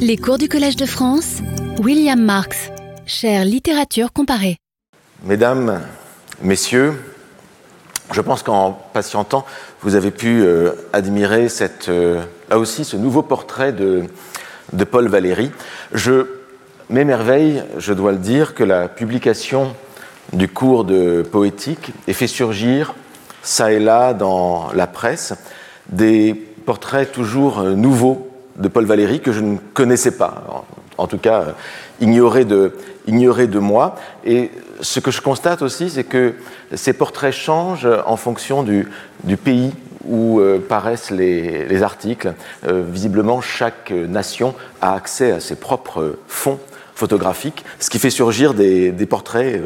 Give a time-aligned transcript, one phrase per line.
[0.00, 1.38] Les cours du Collège de France,
[1.78, 2.70] William Marx,
[3.06, 4.56] chère littérature comparée.
[5.24, 5.80] Mesdames,
[6.40, 6.94] Messieurs,
[8.12, 9.44] je pense qu'en patientant,
[9.82, 11.48] vous avez pu euh, admirer
[11.88, 14.04] euh, là aussi ce nouveau portrait de,
[14.72, 15.50] de Paul Valéry.
[15.92, 16.26] Je
[16.88, 19.74] m'émerveille, je dois le dire, que la publication
[20.32, 22.94] du cours de poétique ait fait surgir,
[23.42, 25.34] ça et là, dans la presse,
[25.88, 28.27] des portraits toujours euh, nouveaux
[28.58, 30.64] de Paul Valéry que je ne connaissais pas,
[30.96, 31.52] en, tout cas euh,
[32.00, 32.76] ignoré de,
[33.06, 33.96] ignoré de moi.
[34.24, 36.34] Et ce que je constate aussi, c'est que
[36.74, 38.88] ces portraits changent en fonction du,
[39.42, 39.72] pays
[40.04, 42.34] où euh, paraissent les, les articles.
[42.66, 46.58] Euh, visiblement, chaque nation a accès à ses propres fonds
[46.94, 49.62] photographiques, ce qui fait surgir des, portraits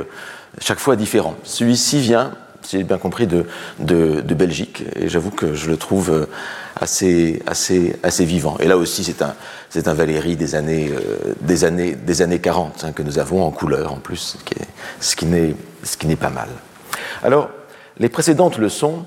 [0.61, 1.37] chaque fois différents.
[1.45, 3.45] Celui-ci vient si j'ai bien compris, de,
[3.81, 4.85] de Belgique.
[4.95, 6.29] Et j'avoue que je le trouve
[6.83, 8.57] assez, assez, assez vivant.
[8.59, 9.35] Et là aussi, c'est un,
[9.71, 13.43] c'est un Valérie des années, euh, des années, des années 40 hein, que nous avons
[13.43, 14.55] en couleur en plus, ce qui,
[15.01, 16.49] ce qui, n'est, ce qui n'est pas mal.
[17.23, 17.51] Alors,
[17.99, 19.05] les précédentes leçons,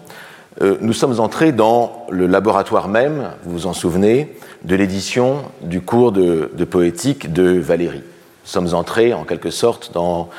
[0.61, 5.81] euh, nous sommes entrés dans le laboratoire même, vous vous en souvenez, de l'édition du
[5.81, 8.03] cours de, de poétique de Valérie.
[8.45, 10.29] Nous sommes entrés en quelque sorte dans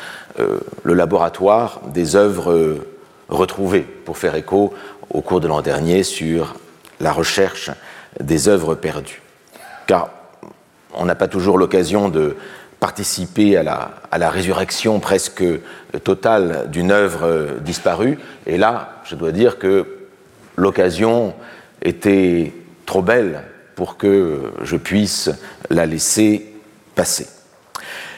[0.40, 2.78] euh, le laboratoire des œuvres
[3.28, 4.72] retrouvées, pour faire écho
[5.10, 6.54] au cours de l'an dernier sur
[7.00, 7.70] la recherche
[8.20, 9.22] des œuvres perdues.
[9.86, 10.10] Car
[10.94, 12.36] on n'a pas toujours l'occasion de
[12.80, 15.44] participer à la, résurrection presque
[16.04, 18.18] totale d'une œuvre disparue.
[18.46, 19.86] Et là, je dois dire que
[20.56, 21.34] l'occasion
[21.82, 22.52] était
[22.84, 23.42] trop belle
[23.74, 25.30] pour que je puisse
[25.70, 26.54] la laisser
[26.94, 27.26] passer.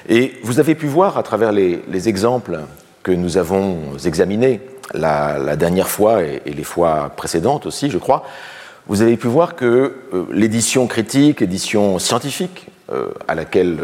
[0.08, 2.60] Et vous avez pu voir à travers les, les exemples
[3.02, 4.60] que nous avons examinés
[4.94, 8.24] la, dernière fois et, les fois précédentes aussi, je crois,
[8.88, 13.78] vous avez pu voir que euh, l'édition critique, l'édition scientifique euh, à laquelle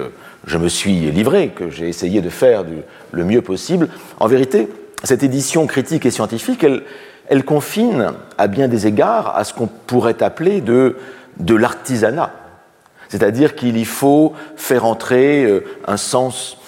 [0.47, 2.65] je me suis livré, que j'ai essayé de faire
[3.13, 3.89] le mieux possible,
[4.21, 4.69] en vérité,
[5.03, 6.67] cette édition critique et scientifique,
[7.29, 10.97] elle, confine à bien des égards à ce qu'on pourrait appeler de,
[11.39, 12.33] de l'artisanat.
[13.09, 16.59] C'est-à-dire qu'il y faut faire entrer euh, un sens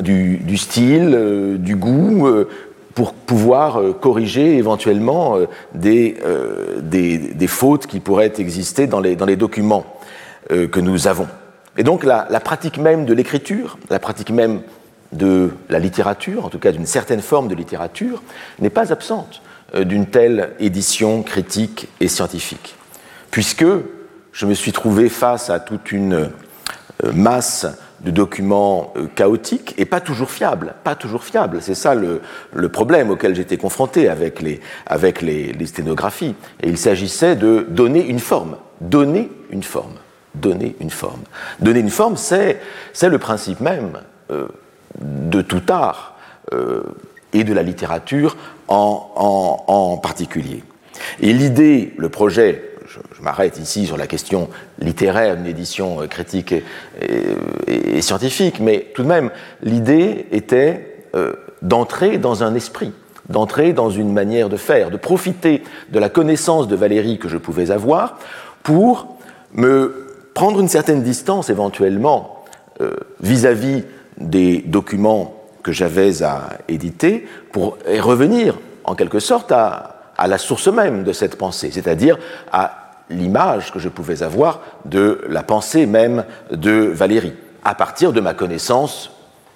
[0.00, 2.48] du, style, euh, du goût, euh,
[2.94, 9.36] pour pouvoir euh, corriger éventuellement euh, des, euh, des, fautes qui pourraient exister dans les,
[9.36, 9.84] documents
[10.50, 11.26] que nous avons.
[11.76, 14.60] Et donc la pratique même de l'écriture, la pratique même
[15.12, 18.22] de la littérature, en tout cas d'une certaine forme de littérature,
[18.58, 19.42] n'est pas absente
[19.74, 22.76] d'une telle édition critique et scientifique.
[23.30, 23.66] Puisque
[24.32, 26.30] je me suis trouvé face à toute une
[27.12, 27.66] masse
[28.04, 30.74] de documents euh, chaotiques et pas toujours fiables.
[30.84, 31.58] Pas toujours fiables.
[31.60, 32.20] C'est ça le,
[32.68, 36.34] problème auquel j'étais confronté avec, les, avec les sténographies.
[36.62, 38.56] Et il s'agissait de donner une forme.
[38.80, 39.94] Donner une forme.
[40.34, 41.22] Donner une forme.
[41.60, 42.58] Donner une forme, c'est
[43.02, 44.00] le principe même
[44.30, 44.48] euh,
[45.00, 46.16] de tout art
[46.52, 46.82] euh,
[47.32, 48.36] et de la littérature
[48.68, 50.62] en, en, en particulier.
[51.20, 52.73] Et l'idée, le projet
[53.16, 56.64] je, m'arrête ici sur la question littéraire d'une édition euh, critique et,
[57.66, 59.30] et, et, scientifique, mais tout de même,
[59.62, 61.32] l'idée était euh,
[61.62, 62.92] d'entrer dans un esprit,
[63.28, 67.38] d'entrer dans une manière de faire, de profiter de la connaissance de Valérie que je
[67.38, 68.18] pouvais avoir
[68.62, 69.16] pour
[69.52, 72.44] me prendre une certaine distance éventuellement
[72.80, 73.84] euh, vis-à-vis -vis
[74.18, 81.02] des documents que j'avais à éditer pour revenir en quelque sorte à la source même
[81.04, 82.18] de cette pensée, c'est-à-dire
[82.52, 87.34] à l'image que je pouvais avoir de la pensée même de Valérie,
[87.64, 89.10] à partir de ma connaissance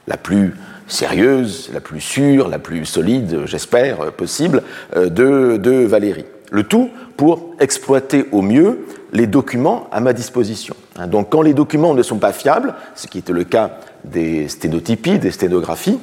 [0.07, 0.55] la plus
[0.87, 4.63] sérieuse, la plus sûre, la plus solide, j'espère, possible,
[4.97, 6.25] euh, de, de Valérie.
[6.51, 10.75] Le tout pour exploiter au mieux les documents à ma disposition.
[11.07, 15.19] Donc quand les documents ne sont pas fiables, ce qui était le cas des sténotypies,
[15.19, 15.99] des sténographies,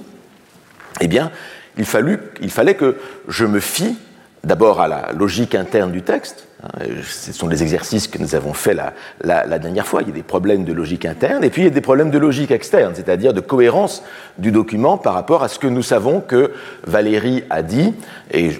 [1.01, 1.31] eh bien,
[1.77, 2.97] il, fallut, il fallait que
[3.27, 3.97] je me fie
[4.45, 6.47] d'abord à la logique interne du texte.
[6.63, 8.79] Hein, ce sont les exercices que nous avons faits
[9.23, 10.01] la, dernière fois.
[10.03, 12.11] Il y a des problèmes de logique interne et puis il y a des problèmes
[12.11, 14.03] de logique externe, c'est-à-dire de cohérence
[14.37, 16.51] du document par rapport à ce que nous savons que
[16.85, 17.93] Valérie a dit.
[18.31, 18.51] Et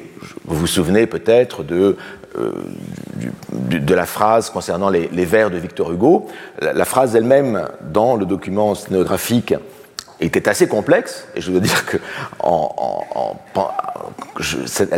[0.45, 1.98] vous vous souvenez peut-être de,
[2.38, 2.51] euh,
[3.51, 6.27] de la phrase concernant les, vers de Victor Hugo.
[6.62, 9.54] La, la phrase elle-même dans le document sténographique
[10.19, 11.97] était assez complexe, et je dois dire que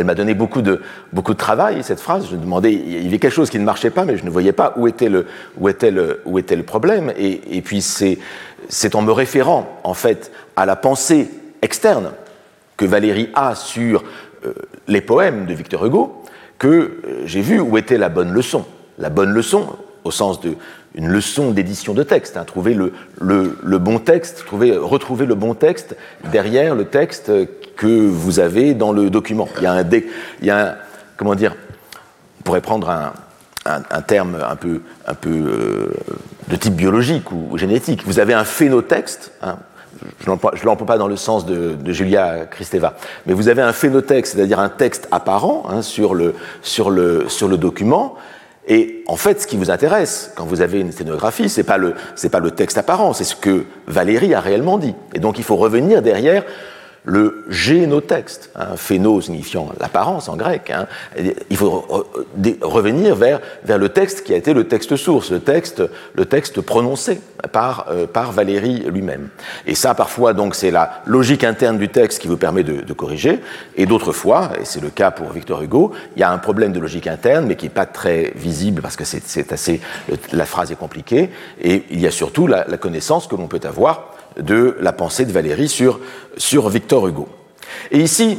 [0.04, 0.82] m'a donné beaucoup de,
[1.12, 2.26] beaucoup de travail, cette phrase.
[2.30, 4.30] Je me demandais, il y avait quelque chose qui ne marchait pas, mais je ne
[4.30, 5.26] voyais pas où était le,
[5.58, 7.12] où était le, où était le problème.
[7.16, 11.30] Et, et puis c'est en me référant, en fait, à la pensée
[11.62, 12.12] externe
[12.76, 14.04] que Valérie a sur
[14.46, 14.54] euh,
[14.86, 16.22] les poèmes de Victor Hugo
[16.58, 18.64] que euh, j'ai vu où était la bonne leçon.
[18.98, 19.66] La bonne leçon,
[20.04, 20.54] au sens de,
[20.94, 22.36] une leçon d'édition de texte.
[22.36, 22.44] Hein.
[22.44, 25.96] trouver le, bon texte, trouver, retrouver le bon texte
[26.30, 27.30] derrière le texte
[27.76, 29.48] que vous avez dans le document.
[29.58, 29.62] Il
[30.42, 30.74] y a un,
[31.16, 31.54] comment dire,
[32.40, 32.90] on pourrait prendre
[33.64, 34.80] un, terme un peu,
[35.26, 35.88] euh,
[36.48, 38.02] de type biologique ou, génétique.
[38.06, 39.58] Vous avez un phénotexte, hein,
[40.20, 42.94] je ne l'emploie pas dans le sens de, Julia Kristeva,
[43.26, 46.34] mais vous avez un phénotexte, c'est-à-dire un texte apparent hein, sur le
[47.56, 48.16] document,
[48.68, 51.78] et en fait, ce qui vous intéresse quand vous avez une sténographie, ce n'est pas,
[51.78, 51.94] le,
[52.30, 54.94] pas le texte apparent, c'est ce que Valérie a réellement dit.
[55.14, 56.44] Et donc il faut revenir derrière
[57.04, 60.70] le génotexte, un phéno signifiant l'apparence en grec.
[60.70, 60.86] Hein.
[61.50, 61.86] il faut
[62.62, 65.82] revenir vers, vers le texte qui a été le texte source, le texte,
[66.14, 67.20] le texte prononcé
[67.52, 69.28] par, euh, par Valérie lui-même.
[69.66, 73.40] Et ça, parfois, donc, c'est la logique interne du texte qui vous permet de, corriger.
[73.76, 76.72] Et d'autres fois, et c'est le cas pour Victor Hugo, il y a un problème
[76.72, 79.80] de logique interne, mais qui n'est pas très visible parce que c'est assez,
[80.32, 81.30] la phrase est compliquée.
[81.62, 85.32] Et il y a surtout la connaissance que l'on peut avoir de la pensée de
[85.32, 86.00] Valérie sur,
[86.36, 87.28] sur Victor Hugo.
[87.90, 88.38] Et ici,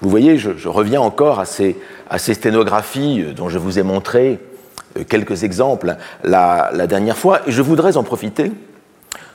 [0.00, 1.76] vous voyez, je, reviens encore à ces,
[2.08, 4.38] à ces, sténographies dont je vous ai montré
[4.98, 8.50] euh, quelques exemples la, dernière fois, et je voudrais en profiter.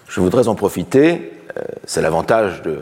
[0.08, 2.80] Je voudrais en profiter, euh, c'est l'avantage de,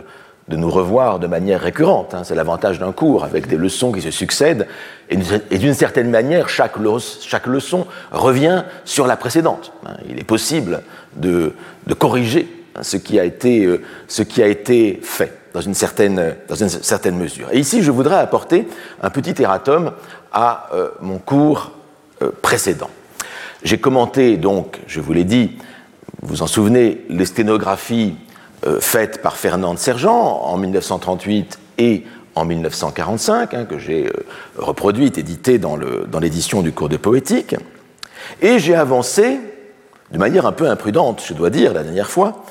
[0.47, 4.01] de, nous revoir de manière récurrente, hein, c'est l'avantage d'un cours avec des leçons qui
[4.01, 4.67] se succèdent,
[5.09, 6.75] et d'une certaine manière, chaque,
[7.21, 9.73] chaque, leçon revient sur la précédente.
[9.85, 9.97] Hein.
[10.09, 10.83] Il est possible
[11.17, 11.53] de,
[11.87, 16.35] de corriger ce qui a été, euh, ce qui a été fait dans une, certaine,
[16.47, 17.49] dans une certaine mesure.
[17.51, 18.67] Et ici, je voudrais apporter
[19.01, 19.91] un petit erratum
[20.31, 21.71] à euh, mon cours
[22.21, 22.89] euh, précédent.
[23.63, 25.57] J'ai commenté, donc, je vous l'ai dit,
[26.21, 28.15] vous vous en souvenez, les sténographies
[28.79, 34.09] faites par Fernand Sergent en 1938 et en 1945, hein, que j'ai
[34.57, 35.75] reproduites, éditées dans
[36.21, 37.55] l'édition du cours de poétique.
[38.41, 39.37] Et j'ai avancé
[40.13, 42.43] de manière un peu imprudente, je dois dire, la dernière fois,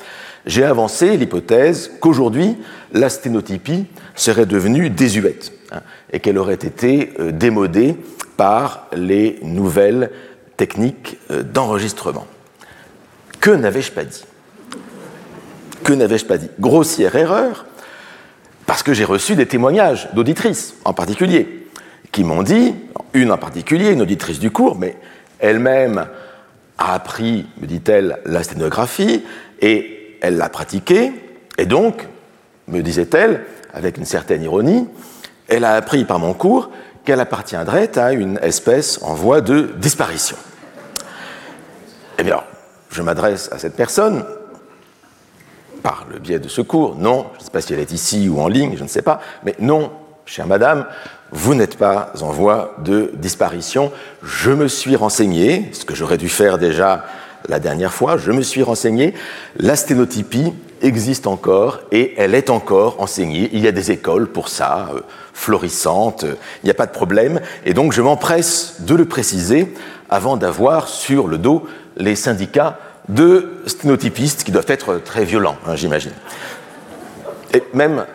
[0.45, 2.57] j'ai avancé l'hypothèse qu'aujourd'hui,
[2.91, 5.79] la sténotypie serait devenue désuète hein,
[6.11, 7.95] et qu'elle aurait été euh, démodée
[8.35, 10.11] par les nouvelles
[10.57, 12.27] techniques euh, d'enregistrement.
[13.39, 14.25] Que n'avais-je pas dit?
[15.85, 16.49] Que n'avais-je pas dit?
[16.59, 17.65] Grossière erreur,
[18.65, 21.67] parce que j'ai reçu des témoignages d'auditrices en particulier,
[22.11, 22.75] qui m'ont dit,
[23.13, 24.97] une en particulier, une auditrice du cours, mais
[25.39, 26.07] elle-même
[26.77, 29.23] a appris, me dit-elle, la sténographie
[29.61, 31.11] et elle l'a pratiquée.
[31.57, 32.07] Et donc,
[32.67, 34.87] me disait-elle, avec une certaine ironie,
[35.47, 36.69] elle a appris par mon cours
[37.05, 40.37] qu'elle appartiendrait à une espèce en voie de disparition.
[42.17, 42.41] Eh bien,
[42.91, 44.23] je m'adresse à cette personne
[45.81, 46.95] par le biais de ce cours.
[46.95, 49.01] Non, je ne sais pas si elle est ici ou en ligne, je ne sais
[49.01, 49.91] pas, mais non,
[50.25, 50.85] chère madame,
[51.33, 53.91] vous n'êtes pas en voie de disparition.
[54.21, 57.05] Je me suis renseigné, ce que j'aurais dû faire déjà
[57.49, 59.13] la dernière fois, je me suis renseigné,
[59.57, 63.49] la sténotypie existe encore et elle est encore enseignée.
[63.51, 64.99] Il y a des écoles pour ça, euh,
[65.33, 67.41] florissantes, il n'y a pas de problème.
[67.65, 69.73] Et donc je m'empresse de le préciser
[70.09, 72.79] avant d'avoir sur le dos les syndicats
[73.09, 76.13] de sténotypistes qui doivent être très violents, hein, j'imagine.
[77.53, 78.05] Et même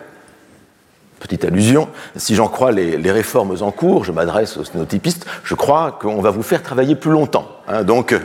[1.19, 5.97] Petite allusion, si j'en crois les, réformes en cours, je m'adresse aux sténotypistes, je crois
[5.99, 7.49] qu'on va vous faire travailler plus longtemps.
[7.67, 7.83] Hein.
[7.83, 8.19] donc, euh,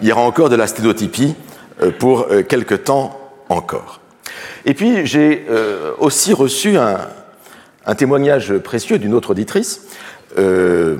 [0.00, 1.34] il y aura encore de la sténotypie
[1.82, 3.18] euh, pour euh, quelque temps
[3.48, 4.00] encore.
[4.64, 5.46] Et puis, j'ai
[5.98, 6.98] aussi reçu un,
[7.94, 9.82] témoignage précieux d'une autre auditrice,
[10.34, 10.98] que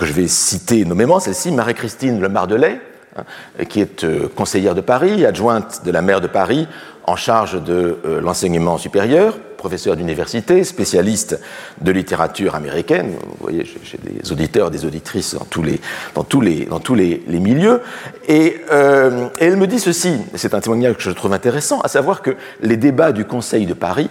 [0.00, 2.80] je vais citer nommément, celle-ci, Marie-Christine Le Mardelet,
[3.16, 3.24] hein,
[3.68, 6.66] qui est conseillère de Paris, adjointe de la maire de Paris,
[7.04, 11.38] en charge de l'enseignement supérieur, professeur d'université, spécialiste
[11.80, 13.12] de littérature américaine.
[13.12, 15.80] Vous voyez, j'ai des auditeurs, des auditrices dans tous les,
[16.16, 17.80] dans tous les, dans tous les, milieux.
[18.26, 22.22] Et, euh, elle me dit ceci, c'est un témoignage que je trouve intéressant, à savoir
[22.22, 24.10] que les débats du Conseil de Paris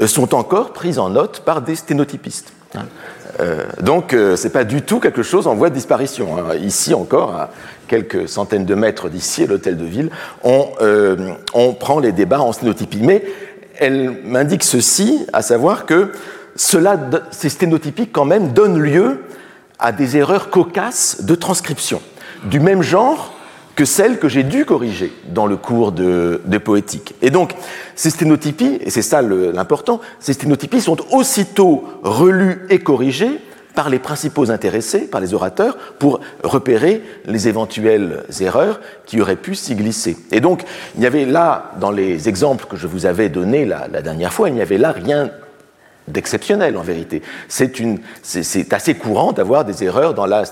[0.00, 2.54] euh, sont encore pris en note par des sténotypistes.
[2.74, 2.86] Hein.
[3.40, 6.38] Euh, donc, euh, ce n'est pas du tout quelque chose en voie de disparition.
[6.38, 6.54] Hein.
[6.56, 7.50] Ici encore, à
[7.88, 10.10] quelques centaines de mètres d'ici, à l'hôtel de ville,
[10.44, 10.68] on,
[11.52, 13.02] on prend les débats en sténotypie.
[13.02, 13.22] Mais
[13.78, 16.12] elle m'indique ceci, à savoir que
[16.56, 16.98] cela,
[17.30, 19.22] ces sténotypiques quand même donnent lieu
[19.78, 22.00] à des erreurs cocasses de transcription,
[22.44, 23.34] du même genre
[23.74, 27.14] que celles que j'ai dû corriger dans le cours de, poétique.
[27.22, 27.54] Et donc,
[27.94, 33.40] ces sténotypies, et c'est ça l'important, ces sténotypies sont aussitôt relues et corrigées
[33.74, 39.54] par les principaux intéressés, par les orateurs, pour repérer les éventuelles erreurs qui auraient pu
[39.54, 40.16] s'y glisser.
[40.30, 40.64] Et donc,
[40.94, 44.48] il n'y avait là, dans les exemples que je vous avais donnés la, dernière fois,
[44.48, 45.30] il n'y avait là rien
[46.08, 47.22] d'exceptionnel en vérité.
[47.48, 50.44] C'est assez courant d'avoir des erreurs dans la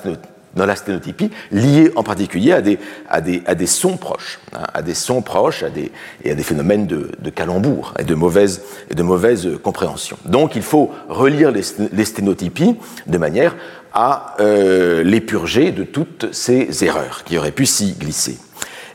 [0.54, 2.78] dans la sténotypie, liées en particulier à des,
[3.08, 5.92] à des, à des sons proches, hein, à des sons proches à des,
[6.24, 10.16] et à des phénomènes de, de calembour et de mauvaise, et de compréhension.
[10.24, 12.76] Donc il faut relire les, les sténotypies
[13.06, 13.56] de manière
[13.92, 18.38] à euh, les purger de toutes ces erreurs qui auraient pu s'y glisser.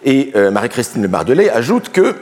[0.03, 2.15] Et euh, Marie-Christine Le Mardelet ajoute que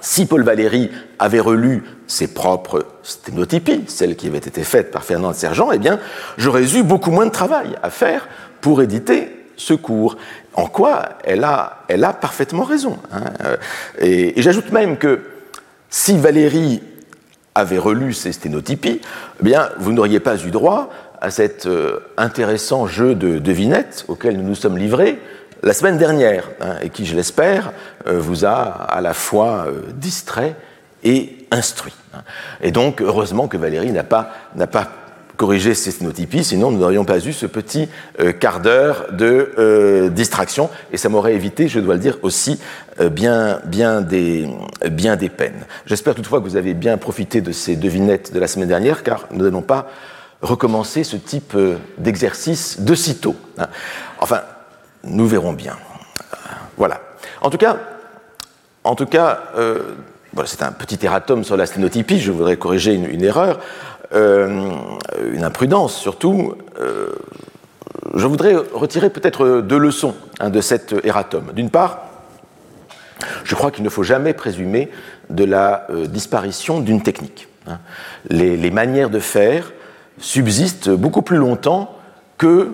[0.00, 5.32] si Paul Valéry avait relu ses propres sténotypies, celles qui avaient été faites par Fernand
[5.32, 5.98] Sergent, eh bien,
[6.36, 8.28] j'aurais eu beaucoup moins de travail à faire
[8.60, 10.16] pour éditer ce cours.
[10.54, 12.98] En quoi elle a, parfaitement raison.
[13.12, 13.56] Hein.
[14.00, 15.20] Et, et j'ajoute même que
[15.90, 16.82] si Valéry
[17.54, 19.00] avait relu ces sténotypies,
[19.40, 20.90] eh bien, vous n'auriez pas eu droit
[21.20, 25.18] à cet euh, intéressant jeu de devinettes auquel nous nous sommes livrés
[25.62, 27.72] la semaine dernière, hein, et qui, je l'espère,
[28.06, 30.54] euh, vous a à la fois euh, distrait
[31.04, 31.94] et instruit.
[32.14, 32.22] Hein.
[32.60, 34.32] Et donc, heureusement que Valérie n'a pas,
[34.70, 34.88] pas
[35.36, 37.88] corrigé ces sténotypies, sinon nous n'aurions pas eu ce petit
[38.40, 42.58] quart d'heure de distraction, et ça m'aurait évité, je dois le dire aussi,
[43.12, 44.48] bien, bien, des,
[44.90, 45.64] bien des peines.
[45.86, 49.28] J'espère toutefois que vous avez bien profité de ces devinettes de la semaine dernière, car
[49.30, 49.88] nous n'allons pas
[50.42, 53.36] recommencer ce type euh, d'exercice de sitôt.
[53.58, 53.68] Hein.
[54.20, 54.42] Enfin,
[55.08, 55.76] nous verrons bien.
[56.76, 57.00] Voilà.
[57.40, 57.78] En tout cas,
[58.84, 59.94] en tout cas euh,
[60.44, 63.58] c'est un petit erratum sur la sténotypie, je voudrais corriger une, erreur,
[64.14, 64.70] euh,
[65.32, 66.54] une imprudence surtout.
[68.14, 71.52] je voudrais retirer peut-être deux leçons hein, de cet erratum.
[71.54, 72.04] D'une part,
[73.44, 74.90] je crois qu'il ne faut jamais présumer
[75.28, 77.48] de la disparition d'une technique.
[77.68, 77.78] Hein.
[78.30, 79.72] Les, manières de faire
[80.18, 81.96] subsiste beaucoup plus longtemps
[82.36, 82.72] que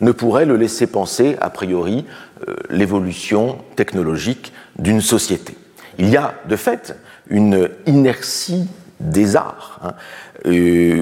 [0.00, 2.04] ne pourrait le laisser penser, a priori,
[2.48, 5.56] euh, l'évolution technologique d'une société.
[5.98, 6.96] Il y a, de fait,
[7.28, 8.66] une inertie
[8.98, 9.92] des arts, hein.
[10.46, 10.50] euh,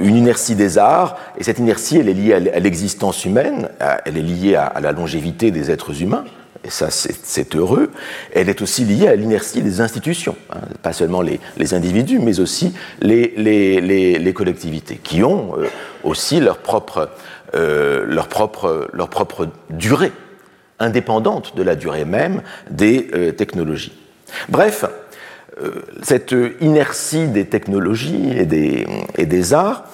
[0.05, 3.69] une inertie des arts, et cette inertie, elle est liée à l'existence humaine,
[4.05, 6.25] elle est liée à la longévité des êtres humains,
[6.64, 7.90] et ça c'est heureux,
[8.35, 10.61] elle est aussi liée à l'inertie des institutions, hein.
[10.83, 11.40] pas seulement les,
[11.75, 15.69] individus, mais aussi les, collectivités, qui ont euh,
[16.02, 17.11] aussi leur propre,
[17.55, 20.12] euh, leur, propre, durée,
[20.78, 23.97] indépendante de la durée même des euh, technologies.
[24.49, 24.85] Bref,
[26.02, 28.87] cette inertie des technologies et des,
[29.17, 29.87] et des arts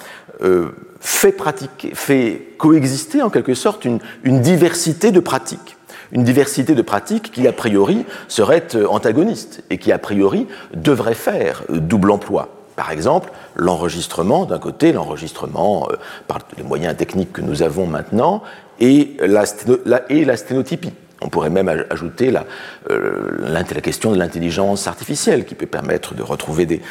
[0.99, 5.75] fait, pratiquer, fait coexister en quelque sorte une, une diversité de pratiques
[6.11, 11.13] une diversité de pratiques qui, a priori, seraient euh, antagonistes et qui, a priori, devraient
[11.13, 12.54] faire euh, double emploi.
[12.75, 15.95] Par exemple, l'enregistrement, d'un côté, l'enregistrement euh,
[16.27, 18.43] par les moyens techniques que nous avons maintenant,
[18.79, 20.91] et la, sténotypie.
[21.21, 22.45] On pourrait même ajouter la,
[22.89, 26.81] la question de l'intelligence artificielle qui peut permettre de retrouver des,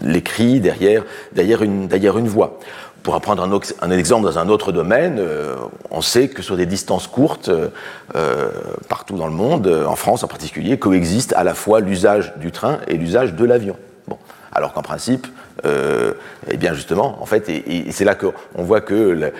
[0.00, 2.58] l'écrit derrière, derrière, une, derrière une voix.
[3.06, 3.48] Pour prendre
[3.82, 5.54] un, exemple dans un autre domaine, euh,
[5.92, 7.68] on sait que sur des distances courtes, euh,
[8.16, 8.48] euh,
[8.88, 12.80] partout dans le monde, en France en particulier, coexiste à la fois l'usage du train
[12.88, 13.76] et l'usage de l'avion.
[14.08, 14.18] Bon.
[14.50, 15.28] Alors qu'en principe,
[15.64, 17.48] eh bien justement, en fait,
[17.90, 18.32] c'est là qu'on
[18.64, 19.32] voit que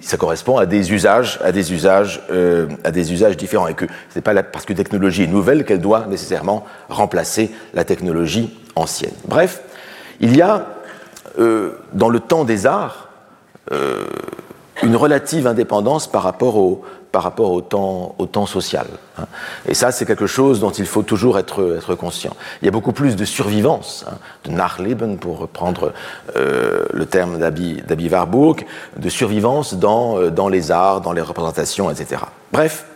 [0.00, 2.22] ça correspond à des usages, à des usages,
[2.84, 6.06] à des usages différents, et que c'est pas parce que technologie est nouvelle qu'elle doit
[6.08, 9.14] nécessairement remplacer la technologie ancienne.
[9.26, 9.60] Bref,
[10.20, 10.79] il y a
[11.40, 13.08] euh, dans le temps des arts,
[13.72, 14.04] euh,
[14.82, 16.82] une relative indépendance par rapport au,
[17.12, 18.86] par rapport au, temps, social.
[19.18, 19.24] Hein.
[19.66, 22.36] Et ça, c'est quelque chose dont il faut toujours être, être conscient.
[22.60, 25.92] Il y a beaucoup plus de survivance, hein, de Nachleben, pour reprendre
[26.36, 28.66] euh, le terme d'Abi Warburg,
[28.96, 32.22] de survivance dans, dans les arts, dans les représentations, etc.
[32.52, 32.86] Bref,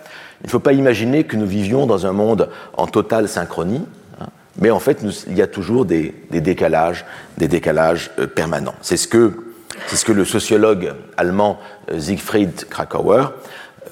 [0.42, 3.86] il ne faut pas imaginer que nous vivions dans un monde en totale synchronie,
[4.60, 7.04] mais en fait, il y a toujours des, décalages,
[7.38, 8.74] des décalages euh, permanents.
[8.82, 9.32] C'est ce que,
[9.92, 11.58] ce que le sociologue allemand
[11.90, 13.32] euh, Siegfried Krakauer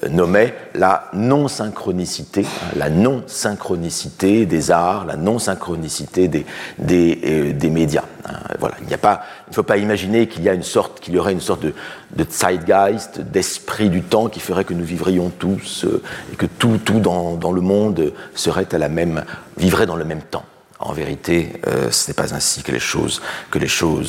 [0.03, 6.45] euh, nommait la non-synchronicité, hein, la non-synchronicité des arts, la non-synchronicité des,
[6.79, 8.05] des, médias.
[8.25, 8.37] Hein.
[8.57, 11.73] voilà, il ne faut pas imaginer qu'il y a y aurait une sorte de,
[12.15, 15.85] de zeitgeist, d'esprit du temps qui ferait que nous vivrions tous
[16.31, 19.25] et que tout, tout dans, dans le monde serait à la même,
[19.57, 20.45] vivrait dans le même temps.
[20.85, 23.21] En vérité, euh, ce n'est pas ainsi que les choses,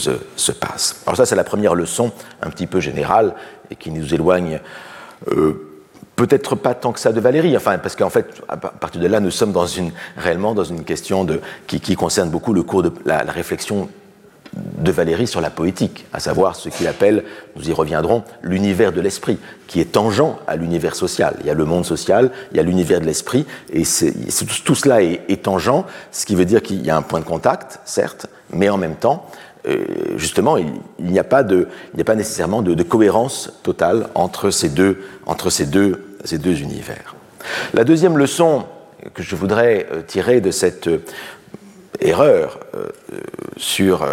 [0.09, 0.97] euh, se passent.
[1.07, 2.11] Alors ça, c'est la première leçon,
[2.43, 3.37] un petit peu générale,
[3.71, 4.59] et qui nous éloigne
[5.31, 5.71] euh,
[6.17, 9.21] peut-être pas tant que ça de Valérie, enfin, parce qu'en fait, à partir de là,
[9.21, 9.55] nous sommes
[10.17, 11.25] réellement dans une question
[11.69, 13.89] qui, concerne beaucoup le cours de la réflexion
[14.55, 17.25] de Valéry sur la poétique, à savoir ce qu'il appelle,
[17.57, 21.37] nous y reviendrons, l'univers de l'esprit, qui est tangent à l'univers social.
[21.41, 23.83] Il y a le monde social, il y a l'univers de l'esprit, et
[24.65, 27.81] tout cela est, tangent, ce qui veut dire qu'il y a un point de contact,
[27.85, 29.27] certes, mais en même temps,
[30.17, 30.71] justement, il,
[31.01, 31.43] n'y a, pas
[32.15, 37.15] nécessairement de, cohérence totale entre ces deux, entre ces deux, ces deux univers.
[37.73, 38.65] La deuxième leçon
[39.13, 40.89] que je voudrais tirer de cette
[42.01, 42.61] erreur
[43.57, 44.07] sur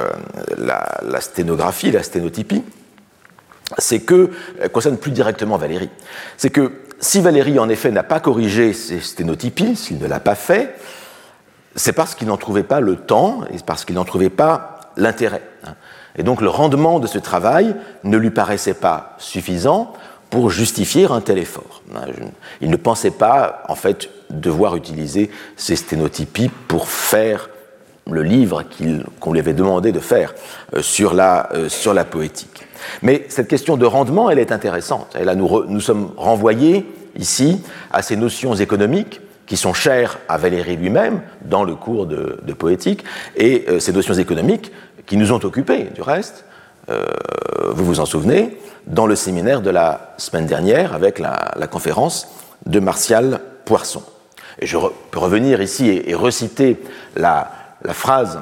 [0.58, 2.64] la, la sténographie, la sténotypie,
[3.78, 5.90] c'est que, elle concerne plus directement Valérie,
[6.38, 10.36] c'est que si Valérie en effet n'a pas corrigé ses sténotypies, s'il ne l'a pas
[10.36, 10.76] fait,
[11.76, 15.42] c'est parce qu'il n'en trouvait pas le temps et parce qu'il n'en trouvait pas l'intérêt.
[15.66, 15.74] Hein.
[16.16, 19.94] Et donc le rendement de ce travail ne lui paraissait pas suffisant
[20.30, 21.82] pour justifier un tel effort.
[21.96, 22.06] Hein.
[22.62, 27.50] Il ne pensait pas, en fait, devoir utiliser ces sténotypies pour faire
[28.10, 28.64] le livre
[29.20, 30.34] qu'on lui avait demandé de faire
[30.76, 32.68] euh, sur la, euh, sur la poétique.
[33.02, 35.16] Mais cette question de rendement, elle est intéressante.
[35.20, 36.86] Et là, nous, nous sommes renvoyés
[37.18, 42.54] ici à ces notions économiques qui sont chères à Valéry lui-même dans le cours de,
[42.54, 43.04] poétique,
[43.36, 44.72] et euh, ces notions économiques
[45.06, 46.46] qui nous ont occupés, du reste,
[47.74, 52.28] vous vous en souvenez, dans le séminaire de la semaine dernière avec la, conférence
[52.66, 54.04] de Martial Poisson.
[54.60, 54.78] Et je
[55.12, 56.78] peux revenir ici et, reciter
[57.16, 57.52] la,
[57.84, 58.40] la phrase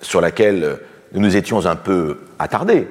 [0.00, 0.78] sur laquelle
[1.12, 2.88] nous nous étions un peu attardés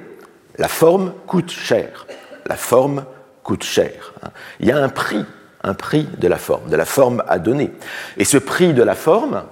[0.56, 2.06] la forme coûte cher.
[2.46, 3.04] La forme
[3.42, 4.12] coûte cher.
[4.60, 5.24] Il y a un prix,
[5.62, 7.72] un prix de la forme, de la forme à donner.
[8.16, 9.44] Et ce prix de la forme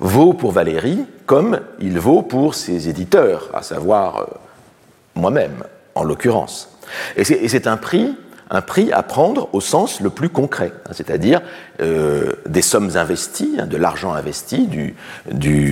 [0.00, 4.24] vaut pour Valérie comme il vaut pour ses éditeurs, à savoir euh,
[5.14, 6.76] moi-même, en l'occurrence.
[7.16, 8.14] Et c'est un prix
[8.50, 11.40] un prix à prendre au sens le plus concret, hein, c'est-à-dire
[11.80, 14.96] euh, des sommes investies, hein, de l'argent investi, du,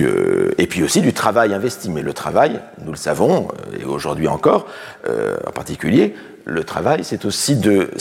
[0.05, 1.89] euh, et puis aussi du travail investi.
[1.89, 4.67] Mais le travail, nous le savons, euh, et aujourd'hui encore
[5.05, 6.15] en particulier,
[6.45, 7.91] le travail, c'est aussi de,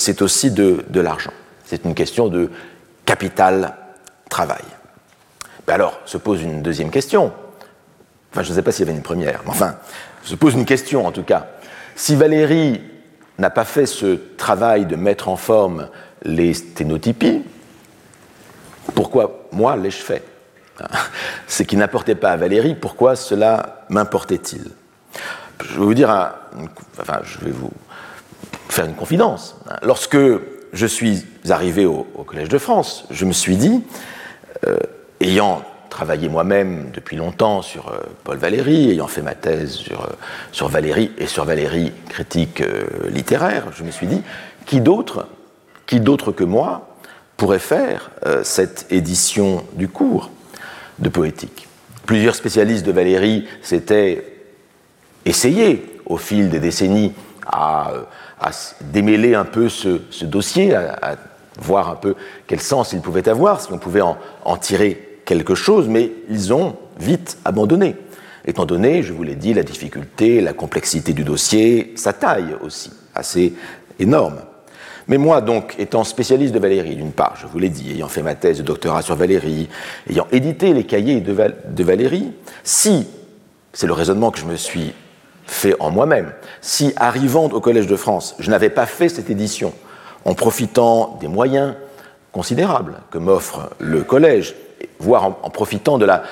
[0.94, 1.32] l'argent.
[1.64, 2.50] C'est une question de
[3.04, 4.62] capital-travail.
[5.68, 7.32] alors, se pose une deuxième question.
[8.30, 9.76] Enfin, je ne sais pas s'il y avait une première, mais enfin,
[10.22, 11.46] se pose une question en tout cas.
[11.96, 12.80] Si Valérie
[13.38, 15.88] n'a pas fait ce travail de mettre en forme
[16.24, 17.42] les sténotypies,
[18.94, 20.24] pourquoi moi l'ai-je fait
[21.46, 24.70] Ce qui n'importait pas à Valérie, pourquoi cela m'importait-il
[25.64, 26.32] Je vais vous dire,
[27.22, 27.70] je vais vous
[28.68, 29.56] faire une confidence.
[29.82, 30.18] Lorsque
[30.72, 33.82] je suis arrivé au, Collège de France, je me suis dit,
[34.66, 34.78] euh,
[35.20, 40.12] ayant travaillé moi-même depuis longtemps sur euh, Paul Valéry, ayant fait ma thèse sur, euh,
[40.50, 44.22] sur Valéry et sur Valéry critique euh, littéraire, je me suis dit,
[44.64, 45.28] qui d'autre,
[45.86, 46.96] qui d'autre que moi
[47.36, 48.10] pourrait faire
[48.44, 50.30] cette édition du cours
[51.00, 51.66] de poétique?
[52.06, 54.24] Plusieurs spécialistes de Valéry s'étaient
[55.24, 57.12] essayés au fil des décennies
[57.44, 57.90] à,
[58.80, 61.16] démêler un peu ce, dossier, à,
[61.58, 62.14] voir un peu
[62.46, 66.52] quel sens il pouvait avoir, si on pouvait en, en tirer quelque chose, mais ils
[66.52, 67.96] ont vite abandonné,
[68.44, 72.90] étant donné, je vous l'ai dit, la difficulté, la complexité du dossier, sa taille aussi,
[73.14, 73.54] assez
[73.98, 74.40] énorme.
[75.08, 78.22] Mais moi, donc, étant spécialiste de Valérie, d'une part, je vous l'ai dit, ayant fait
[78.22, 79.68] ma thèse de doctorat sur Valérie,
[80.08, 82.32] ayant édité les cahiers de, Valérie,
[82.62, 83.06] si,
[83.72, 84.92] c'est le raisonnement que je me suis
[85.46, 89.72] fait en moi-même, si, arrivant au Collège de France, je n'avais pas fait cette édition
[90.24, 91.74] en profitant des moyens
[92.30, 94.54] considérables que m'offre le Collège,
[94.98, 96.22] voire en, profitant de la,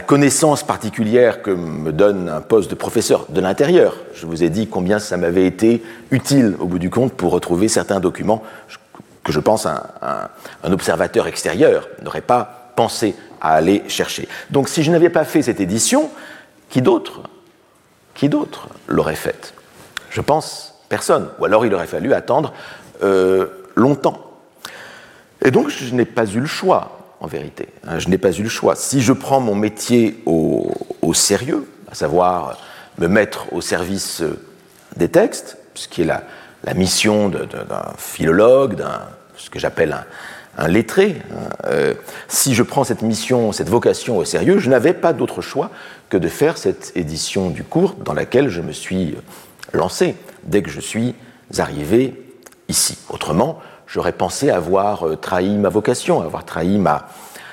[0.00, 3.96] connaissance particulière que me donne un poste de professeur de l'intérieur.
[4.14, 7.68] Je vous ai dit combien ça m'avait été utile, au bout du compte, pour retrouver
[7.68, 8.42] certains documents
[9.24, 9.90] que je pense un,
[10.64, 14.28] observateur extérieur n'aurait pas pensé à aller chercher.
[14.50, 16.10] Donc si je n'avais pas fait cette édition,
[16.70, 17.22] qui d'autre
[18.14, 18.30] Qui
[18.88, 19.54] l'aurait faite?
[20.10, 21.28] Je pense personne.
[21.38, 22.52] Ou alors il aurait fallu attendre
[23.02, 24.18] euh, longtemps.
[25.44, 27.68] Et donc je n'ai pas eu le choix en vérité.
[27.86, 28.74] Hein, je n'ai pas eu le choix.
[28.74, 30.70] Si je prends mon métier au,
[31.14, 32.58] sérieux, à savoir
[32.98, 34.22] me mettre au service
[34.96, 36.24] des textes, ce qui est la,
[36.74, 39.02] mission d'un philologue, d'un
[39.36, 39.96] ce que j'appelle
[40.56, 41.94] un, lettré, hein, euh,
[42.28, 45.70] si je prends cette mission, cette vocation au sérieux, je n'avais pas d'autre choix
[46.08, 49.16] que de faire cette édition du cours dans laquelle je me suis
[49.72, 51.14] lancé dès que je suis
[51.58, 52.14] arrivé
[52.68, 52.98] ici.
[53.10, 57.08] Autrement, j'aurais pensé avoir euh, trahi ma vocation, avoir trahi ma,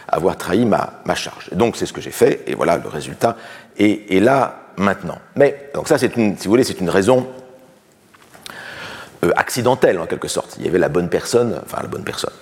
[0.08, 1.50] avoir trahi ma, ma charge.
[1.52, 3.36] donc c'est ce que j'ai fait, et voilà, le résultat
[3.78, 5.20] est, là maintenant.
[5.36, 7.28] Mais, donc ça, c'est une, si vous voulez, c'est une raison
[9.24, 10.56] euh, accidentelle en quelque sorte.
[10.60, 12.34] Il y avait la bonne personne, enfin la bonne personne,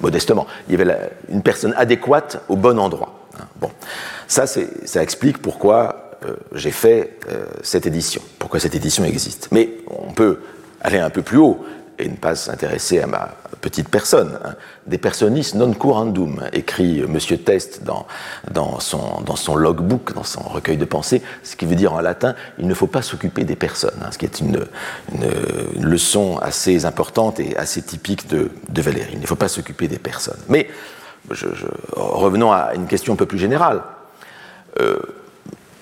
[0.00, 3.14] modestement, il y avait une personne adéquate au bon endroit.
[3.38, 3.44] Hein.
[3.60, 3.70] Bon,
[4.26, 7.18] ça, ça explique pourquoi euh, j'ai fait
[7.62, 9.48] cette édition, pourquoi cette édition existe.
[9.52, 10.40] Mais on peut
[10.80, 11.64] aller un peu plus haut
[11.98, 14.38] et ne pas s'intéresser à ma petite personne.
[14.44, 14.54] Hein.
[14.86, 17.18] Des personnis non curandum, écrit M.
[17.44, 18.06] Test dans,
[18.50, 22.00] dans, son, dans son logbook, dans son recueil de pensées, ce qui veut dire en
[22.00, 24.66] latin il ne faut pas s'occuper des personnes, hein, ce qui est une,
[25.14, 28.82] une, leçon assez importante et assez typique de, de.
[29.12, 30.38] Il ne faut pas s'occuper des personnes.
[30.48, 30.68] Mais
[31.92, 33.82] revenons à une question un peu plus générale.
[34.80, 34.98] Euh,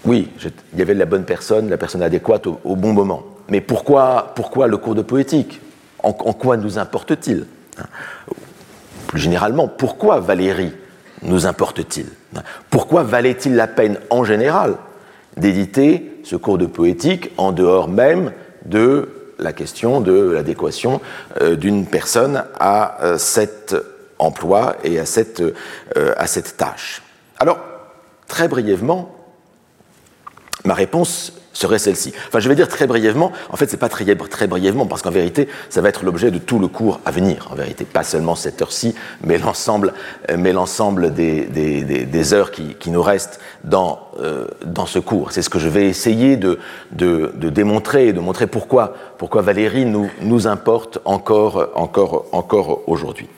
[0.04, 0.30] oui,
[0.72, 3.24] il y avait la bonne personne, la personne adéquate au, au bon moment.
[3.48, 5.60] Mais pourquoi, pourquoi le cours de poétique?
[6.02, 7.46] En, quoi nous importe-t-il
[9.06, 10.72] Plus généralement, pourquoi Valérie
[11.22, 12.06] nous importe-t-il
[12.70, 14.76] Pourquoi valait-il la peine en général
[15.36, 18.32] d'éditer ce cours de poétique en dehors même
[18.64, 19.08] de
[19.38, 21.00] la question de l'adéquation
[21.40, 23.74] euh, d'une personne à euh, cet
[24.18, 27.02] emploi et à cette, euh, à cette tâche?
[27.38, 27.58] Alors,
[28.28, 29.14] très brièvement,
[30.64, 32.12] ma réponse serait celle-ci.
[32.28, 35.10] Enfin, je vais dire très brièvement, en fait, c'est pas très, très brièvement, parce qu'en
[35.10, 38.34] vérité, ça va être l'objet de tout le cours à venir, en vérité, pas seulement
[38.34, 39.92] cette heure-ci, mais l'ensemble,
[40.36, 45.32] mais l'ensemble des, des, des, heures qui, qui, nous restent dans, euh, dans ce cours.
[45.32, 46.58] C'est ce que je vais essayer de,
[46.92, 52.82] de, de démontrer et de montrer pourquoi, pourquoi Valérie nous, nous importe encore, encore, encore
[52.86, 53.28] aujourd'hui.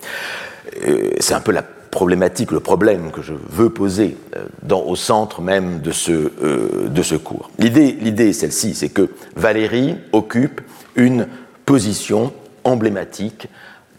[0.87, 5.42] Euh, c'est un peu la problématique, le problème que je veux poser euh, au centre
[5.42, 7.50] même de ce, euh, cours.
[7.59, 10.62] L'idée, l'idée est celle-ci, c'est que Valérie occupe
[10.96, 11.28] une
[11.66, 12.33] position
[12.64, 13.46] emblématique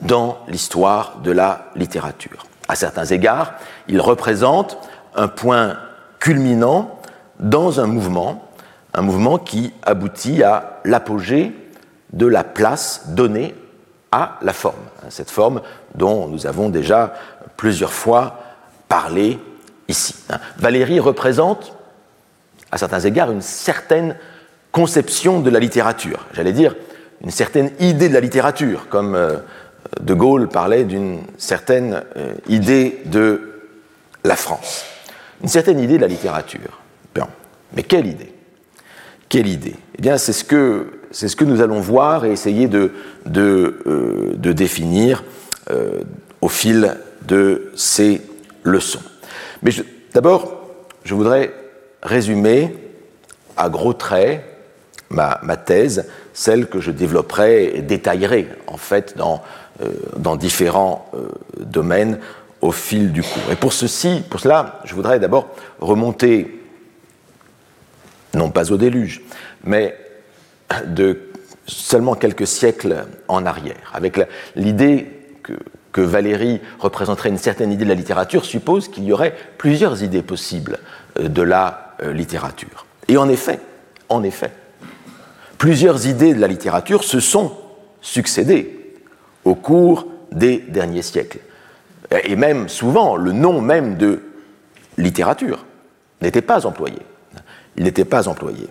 [0.02, 2.48] dans l'histoire de la littérature.
[2.68, 3.54] À certains égards,
[3.88, 4.78] il représente
[5.16, 5.78] un point
[6.20, 7.00] culminant
[7.40, 8.50] dans un mouvement,
[8.96, 11.54] un mouvement qui aboutit à l'apogée
[12.12, 13.54] de la place donnée
[14.12, 14.76] à la forme.
[15.10, 15.62] Cette forme
[15.96, 17.14] dont nous avons déjà
[17.64, 18.44] plusieurs fois
[18.90, 19.40] parlé
[19.88, 20.16] ici.
[20.30, 20.38] Hein.
[20.58, 21.74] Valérie représente,
[22.74, 24.18] à certains égards, une certaine
[24.74, 26.76] conception de la littérature, j'allais dire
[27.24, 29.38] une certaine idée de la littérature, comme euh,
[30.02, 33.62] De Gaulle parlait d'une certaine euh, idée de
[34.26, 34.84] la France.
[35.42, 36.82] Une certaine idée de la littérature.
[37.76, 38.34] Mais quelle idée?
[39.30, 39.78] Quelle idée?
[39.98, 42.92] Eh bien, c'est ce, que, ce que nous allons voir et essayer de,
[43.26, 45.24] de, euh, de définir
[46.42, 48.22] au fil de ces
[48.64, 49.02] leçons.
[49.62, 49.72] Mais
[50.14, 50.62] d'abord,
[51.04, 51.54] je voudrais
[52.02, 52.76] résumer
[53.58, 54.44] à gros traits
[55.10, 59.44] ma, thèse, celle que je développerai et détaillerai en fait dans,
[59.82, 61.28] euh, dans différents euh,
[61.60, 62.20] domaines
[62.62, 63.52] au fil du cours.
[63.52, 66.62] Et pour ceci, pour cela, je voudrais d'abord remonter,
[68.34, 69.22] non pas au déluge,
[69.64, 69.98] mais
[70.88, 71.30] de
[71.68, 74.20] seulement quelques siècles en arrière, avec
[74.56, 75.13] l'idée
[75.94, 80.24] que, Valérie représenterait une certaine idée de la littérature suppose qu'il y aurait plusieurs idées
[80.24, 80.80] possibles
[81.20, 82.86] euh, de la euh, littérature.
[83.08, 83.60] Et en effet,
[84.10, 84.52] en effet,
[85.58, 87.54] plusieurs idées de la littérature se sont
[88.02, 88.96] succédées
[89.46, 91.40] au cours des derniers siècles.
[92.26, 94.22] Et même souvent, le nom même de
[94.98, 95.66] littérature
[96.22, 97.00] n'était pas employé.
[97.76, 98.68] Il n'était pas employé.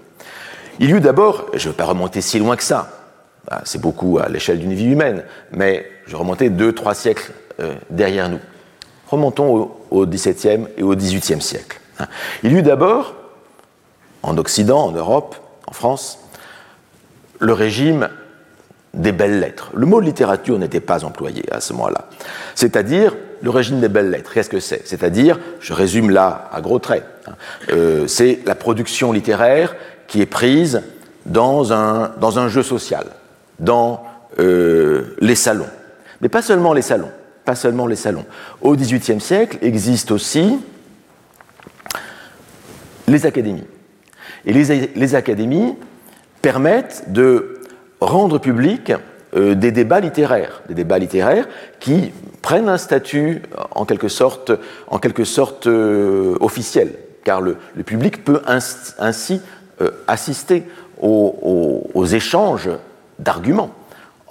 [0.78, 3.01] Il y eut d'abord, je ne vais pas remonter si loin que ça,
[3.48, 7.74] bah, c'est beaucoup à l'échelle d'une vie humaine, mais je remontais deux, trois siècles euh,
[7.90, 8.40] derrière nous.
[9.08, 11.80] Remontons au, XVIIe et au XVIIIe siècle.
[11.98, 12.06] Hein.
[12.42, 13.14] Il y eut d'abord,
[14.22, 16.18] en Occident, en Europe, en France,
[17.40, 18.08] le régime
[18.94, 19.70] des belles lettres.
[19.74, 22.08] Le mot littérature n'était pas employé à ce moment-là.
[22.54, 24.32] C'est-à-dire le régime des belles lettres.
[24.32, 24.86] Qu'est-ce que c'est?
[24.86, 27.32] C'est-à-dire, je résume là à gros traits, hein,
[27.72, 29.74] euh, c'est la production littéraire
[30.06, 30.82] qui est prise
[31.26, 31.62] dans
[32.18, 33.06] dans un jeu social,
[33.62, 34.02] dans
[34.38, 35.66] euh, les salons.
[36.20, 37.10] Mais pas seulement les salons,
[37.44, 38.26] pas seulement les salons.
[38.60, 40.58] Au XVIIIe siècle existent aussi
[43.08, 43.66] les académies.
[44.44, 45.76] Et les, académies
[46.40, 47.60] permettent de
[48.00, 48.92] rendre public
[49.34, 51.48] euh, des débats littéraires, des débats littéraires
[51.78, 54.50] qui prennent un statut en quelque sorte,
[55.66, 59.40] euh, officiel, car le, public peut ainsi,
[60.06, 60.64] assister
[61.00, 62.70] aux échanges
[63.22, 63.70] d'arguments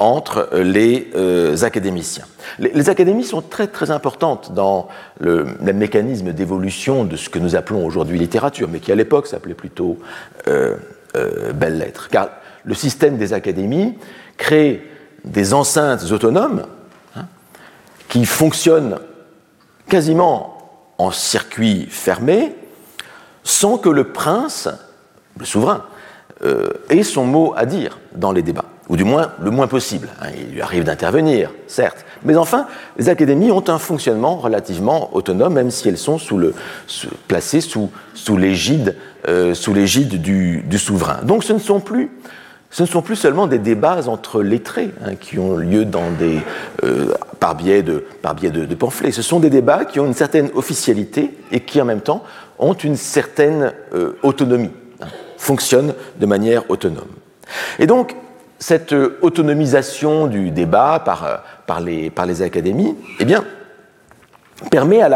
[0.02, 2.26] entre les euh, académiciens.
[2.58, 4.88] Les, académies sont très très importantes dans
[5.20, 9.54] le, mécanisme d'évolution de ce que nous appelons aujourd'hui littérature, mais qui à l'époque s'appelait
[9.54, 10.00] plutôt
[10.48, 10.76] euh,
[11.16, 12.10] euh, belles lettres.
[12.10, 12.30] Car
[12.64, 13.96] le système des académies
[14.38, 14.90] crée
[15.24, 16.66] des enceintes autonomes
[17.16, 17.28] hein,
[18.10, 18.98] qui fonctionnent
[19.88, 20.58] quasiment
[20.98, 22.56] en circuit fermé,
[23.44, 24.68] sans que le prince,
[25.38, 25.86] le souverain,
[26.90, 30.10] ait son mot à dire dans les débats ou du moins le moins possible.
[30.22, 35.54] Hein, il lui arrive d'intervenir, certes, mais enfin, les académies ont un fonctionnement relativement autonome,
[35.54, 36.20] même si elles sont
[37.30, 38.98] placées sous, sous l'égide
[39.30, 41.22] euh, du, souverain.
[41.24, 46.12] Donc ce ne sont plus seulement des débats entre lettrés hein, qui ont lieu dans
[46.12, 46.40] des,
[46.84, 49.14] euh, par biais, de, par biais de, pamphlets.
[49.14, 52.26] Ce sont des débats qui ont une certaine officialité et qui en même temps
[52.60, 57.08] ont une certaine euh, autonomie, hein, fonctionnent de manière autonome.
[57.80, 58.16] Et donc,
[58.62, 63.26] cette autonomisation du débat par, par, les, académies eh
[64.70, 65.10] permet à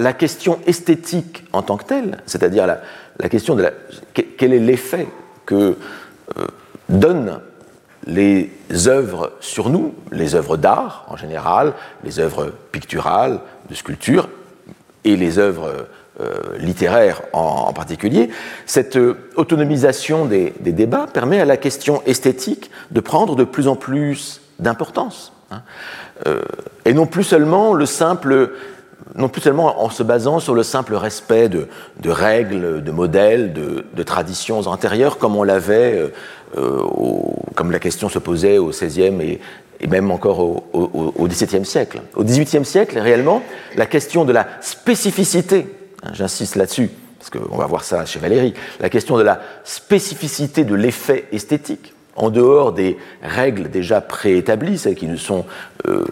[0.00, 2.80] la, question esthétique en tant que telle, c'est-à-dire la,
[3.20, 3.70] la question de la,
[4.36, 5.06] quel est l'effet
[5.46, 5.76] que
[6.36, 6.46] euh,
[6.88, 7.40] donnent
[8.04, 8.50] les
[8.86, 13.38] œuvres sur nous, les œuvres d'art en général, les œuvres picturales,
[13.70, 14.28] de sculpture,
[15.04, 15.86] et les œuvres
[16.20, 18.30] euh, littéraires en, particulier,
[18.66, 23.76] cette euh, autonomisation des, débats permet à la question esthétique de prendre de plus en
[23.76, 25.32] plus d'importance.
[25.50, 25.62] Hein.
[26.84, 28.50] et non plus seulement le simple
[29.14, 31.66] non plus seulement en se basant sur le simple respect de,
[32.06, 36.10] règles, de modèles, de, traditions antérieures, comme on l'avait,
[36.56, 36.82] euh,
[37.54, 39.40] comme la question se posait au XVIe
[39.80, 42.00] et, même encore au, XVIIe siècle.
[42.16, 43.42] Au XVIIIe siècle, réellement,
[43.76, 45.66] la question de la spécificité,
[46.12, 50.74] j'insiste là-dessus, parce qu'on va voir ça chez Valérie, la question de la spécificité de
[50.74, 55.44] l'effet esthétique, en dehors des règles déjà préétablies, celles qui nous sont
[55.86, 56.04] euh,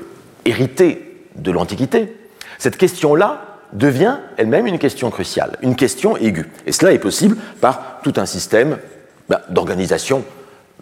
[0.44, 2.16] héritées de l'Antiquité,
[2.59, 6.49] cette question-là devient elle-même une question cruciale, une question aiguë.
[6.66, 8.79] Et cela est possible par tout un système
[9.29, 10.25] ben, d'organisation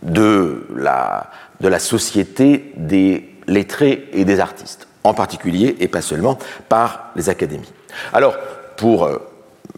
[0.03, 6.39] de la, de la société des lettrés et des artistes, en particulier et pas seulement
[6.69, 7.73] par les académies.
[8.13, 8.37] Alors,
[8.77, 9.19] pour euh,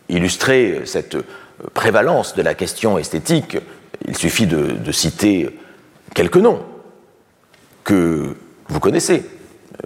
[0.09, 1.17] illustrer cette
[1.75, 3.59] prévalence de la question esthétique,
[4.07, 5.59] il suffit de, citer
[6.15, 6.63] quelques noms
[7.85, 8.37] que
[8.69, 9.25] vous connaissez.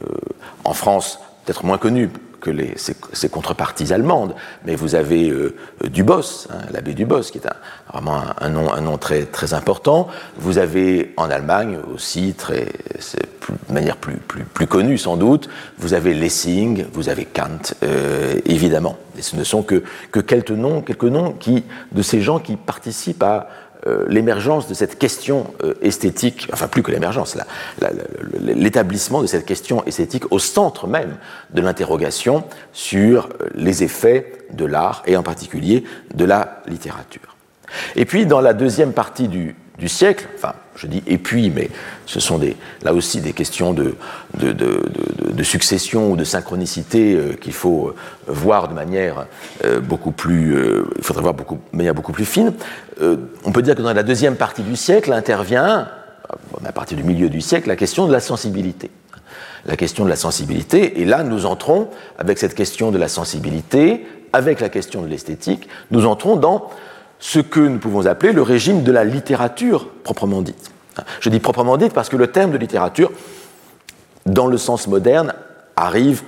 [0.01, 0.07] Euh,
[0.65, 6.49] en France, peut-être moins connu que les, ses, contreparties allemandes, mais vous avez euh, Dubos,
[6.51, 7.47] hein, l'abbé Dubos, qui est
[7.93, 10.09] vraiment un, nom, un nom très, très important.
[10.37, 12.69] Vous avez en Allemagne aussi, très,
[13.69, 18.35] de manière plus, plus, plus, connue sans doute, vous avez Lessing, vous avez Kant, euh,
[18.45, 18.97] évidemment.
[19.19, 19.83] Et ce ne sont que,
[20.13, 23.49] que quelques noms, quelques noms qui, de ces gens qui participent à
[23.87, 27.37] euh, l'émergence de cette question euh, esthétique, enfin plus que l'émergence,
[28.39, 31.17] l'établissement de cette question esthétique au centre même
[31.55, 35.85] de l'interrogation sur les effets de l'art et en particulier
[36.15, 37.37] de la littérature.
[37.97, 41.69] Et puis dans la deuxième partie du, du siècle, enfin je dis et puis, mais
[42.07, 42.41] ce sont
[42.83, 43.95] là aussi des questions de,
[45.43, 47.95] succession ou de synchronicité euh, qu'il faut euh,
[48.29, 49.27] voir de manière
[49.65, 50.57] euh, beaucoup plus,
[50.97, 52.53] il faudrait voir de manière beaucoup plus fine.
[53.01, 55.89] on peut dire que dans la deuxième partie du siècle intervient,
[56.65, 58.91] à partir du milieu du siècle, la question de la sensibilité.
[59.67, 64.07] La question de la sensibilité, et là nous entrons, avec cette question de la sensibilité,
[64.33, 66.71] avec la question de l'esthétique, nous entrons dans
[67.21, 70.71] ce que nous pouvons appeler le régime de la littérature proprement dite.
[71.21, 73.13] Je dis proprement dite parce que le terme de littérature,
[74.27, 75.35] dans le sens moderne,
[75.77, 76.23] arrive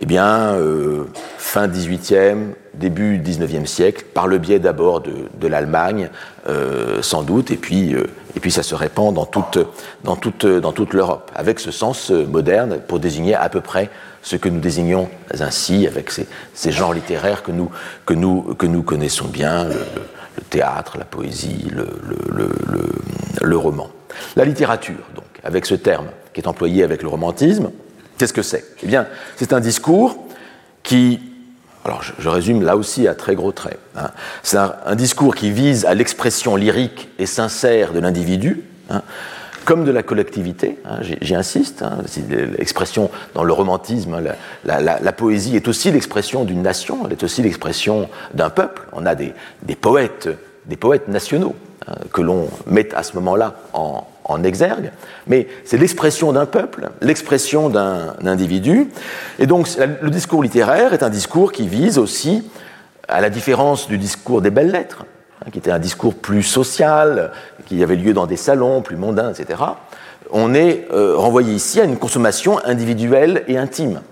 [0.00, 1.04] eh bien, euh,
[1.38, 6.08] fin 18e, début 19e siècle, par le biais d'abord de, l'Allemagne,
[6.48, 8.04] euh, sans doute, et puis, euh,
[8.36, 9.58] et puis ça se répand dans toute,
[10.04, 13.90] dans toute, dans toute l'Europe, avec ce sens moderne pour désigner à peu près
[14.22, 15.08] ce que nous désignons
[15.40, 17.70] ainsi, avec ces, ces genres littéraires que nous,
[18.06, 19.66] que nous, que nous connaissons bien,
[20.38, 23.90] le théâtre, la poésie, le, roman.
[24.36, 27.70] La littérature, donc, avec ce terme qui est employé avec le romantisme,
[28.16, 28.64] qu'est-ce que c'est?
[28.82, 30.16] Eh bien, c'est un discours
[30.82, 31.20] qui,
[31.84, 34.10] alors je, résume là aussi à très gros traits, hein.
[34.42, 39.02] c'est un, discours qui vise à l'expression lyrique et sincère de l'individu, hein,
[39.68, 41.98] comme de la collectivité, hein, j'y insiste, hein,
[42.56, 44.32] l'expression dans le romantisme, hein,
[44.64, 48.86] la, poésie est aussi l'expression d'une nation, elle est aussi l'expression d'un peuple.
[48.94, 49.34] On a des,
[49.78, 50.30] poètes,
[50.64, 51.54] des poètes nationaux
[52.14, 54.90] que l'on met à ce moment-là en, exergue,
[55.26, 58.88] mais c'est l'expression d'un peuple, l'expression d'un individu,
[59.38, 59.68] et donc
[60.00, 62.42] le discours littéraire est un discours qui vise aussi,
[63.06, 65.04] à la différence du discours des belles lettres,
[65.50, 67.32] qui était un discours plus social,
[67.66, 69.62] qui avait lieu dans des salons plus mondains, etc.,
[70.30, 74.02] on est euh, renvoyé ici à une consommation individuelle et intime.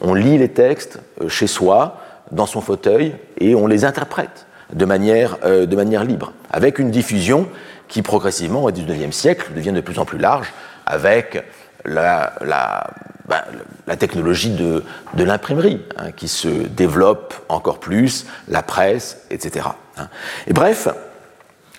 [0.00, 2.00] on lit les textes euh, chez soi,
[2.32, 6.90] dans son fauteuil, et on les interprète de manière, euh, de manière libre, avec une
[6.90, 7.46] diffusion
[7.88, 10.52] qui progressivement, au XIXe siècle, devient de plus en plus large,
[10.86, 11.44] avec
[11.86, 12.90] la, la,
[13.28, 19.66] ben, technologie de, de l'imprimerie, hein, qui se développe encore plus, la presse, etc.
[19.96, 20.08] Hein.
[20.46, 20.88] Et bref,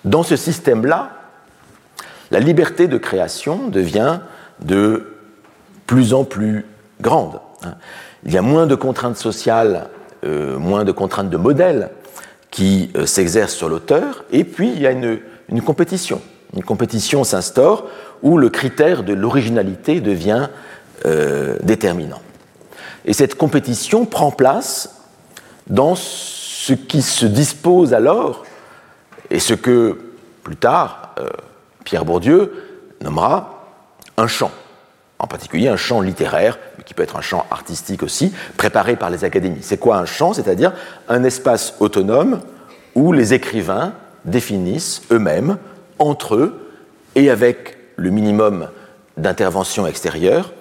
[0.06, 1.12] dans ce système-là,
[2.32, 4.20] la liberté de création devient
[4.60, 5.13] de
[5.86, 6.65] plus en plus
[7.02, 7.39] grande.
[7.63, 7.76] Hein.
[8.26, 9.88] Il y a moins de contraintes sociales,
[10.26, 11.89] euh, moins de contraintes de modèles
[12.52, 15.20] qui euh, s'exercent sur l'auteur, et puis il y a une,
[15.63, 16.22] compétition
[16.56, 17.86] Une compétition s'instaure
[18.21, 20.49] où le critère de l'originalité devient
[21.06, 22.21] euh, déterminant.
[23.06, 25.01] Et cette compétition prend place
[25.67, 28.45] dans ce qui se dispose alors,
[29.30, 29.99] et ce que
[30.43, 31.27] plus tard euh,
[31.84, 32.53] Pierre Bourdieu
[33.01, 33.63] nommera
[34.17, 34.51] un champ,
[35.19, 39.10] en particulier un champ littéraire, mais qui peut être un champ artistique aussi, préparé par
[39.10, 39.62] les académies.
[39.62, 40.73] C'est quoi un champ C'est-à-dire
[41.08, 42.41] un espace autonome
[42.95, 43.93] où les écrivains
[44.25, 45.58] définissent eux-mêmes,
[45.99, 46.71] entre eux,
[47.15, 48.70] et avec le minimum
[49.18, 50.54] d'intervention extérieure,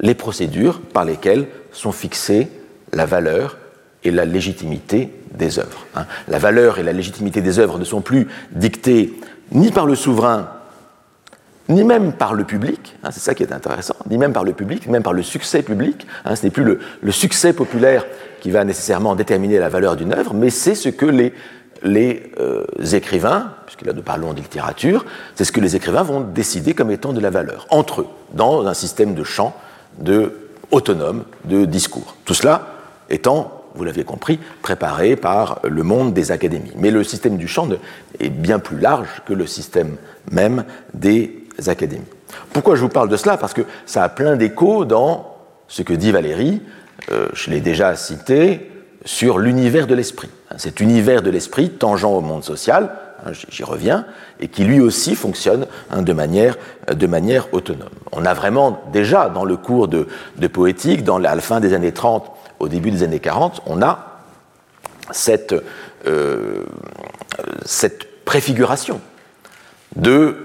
[0.00, 2.48] les procédures par lesquelles sont fixées
[2.92, 3.58] la valeur
[4.04, 5.86] et la légitimité des œuvres.
[5.94, 6.06] Hein.
[6.28, 9.14] La valeur et la légitimité des œuvres ne sont plus dictées
[9.52, 10.48] ni par le souverain,
[11.68, 14.52] ni même par le public, hein, c'est ça qui est intéressant, ni même par le
[14.52, 16.06] public, ni même par le succès public.
[16.24, 16.34] Hein.
[16.34, 18.04] ce n'est plus le, succès populaire
[18.40, 21.32] qui va nécessairement déterminer la valeur d'une œuvre, mais c'est ce que les,
[21.82, 26.20] les euh, écrivains, puisque là nous parlons de littérature, c'est ce que les écrivains vont
[26.20, 29.54] décider comme étant de la valeur, entre eux, dans un système de champ
[29.98, 30.32] de,
[30.70, 32.16] autonome de discours.
[32.24, 32.66] Tout cela
[33.08, 36.72] étant vous l'avez compris, préparé par le monde des académies.
[36.76, 37.68] Mais le système du chant
[38.18, 39.96] est bien plus large que le système
[40.30, 40.64] même
[40.94, 42.04] des académies.
[42.52, 43.36] Pourquoi je vous parle de cela?
[43.36, 45.36] Parce que ça a plein d'échos dans
[45.68, 46.62] ce que dit Valérie,
[47.10, 48.70] euh, je l'ai déjà cité,
[49.04, 50.28] sur l'univers de l'esprit.
[50.56, 52.92] Cet univers de l'esprit tangent au monde social,
[53.24, 54.04] hein, j'y reviens,
[54.40, 56.56] et qui lui aussi fonctionne hein, de, manière,
[57.52, 57.88] autonome.
[58.12, 60.06] On a vraiment déjà dans le cours de,
[60.52, 64.06] poétique, dans la fin des années 30, au début des années 40, on a
[66.06, 66.64] euh,
[67.64, 69.00] cette préfiguration
[69.96, 70.36] de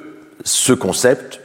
[0.44, 1.42] ce concept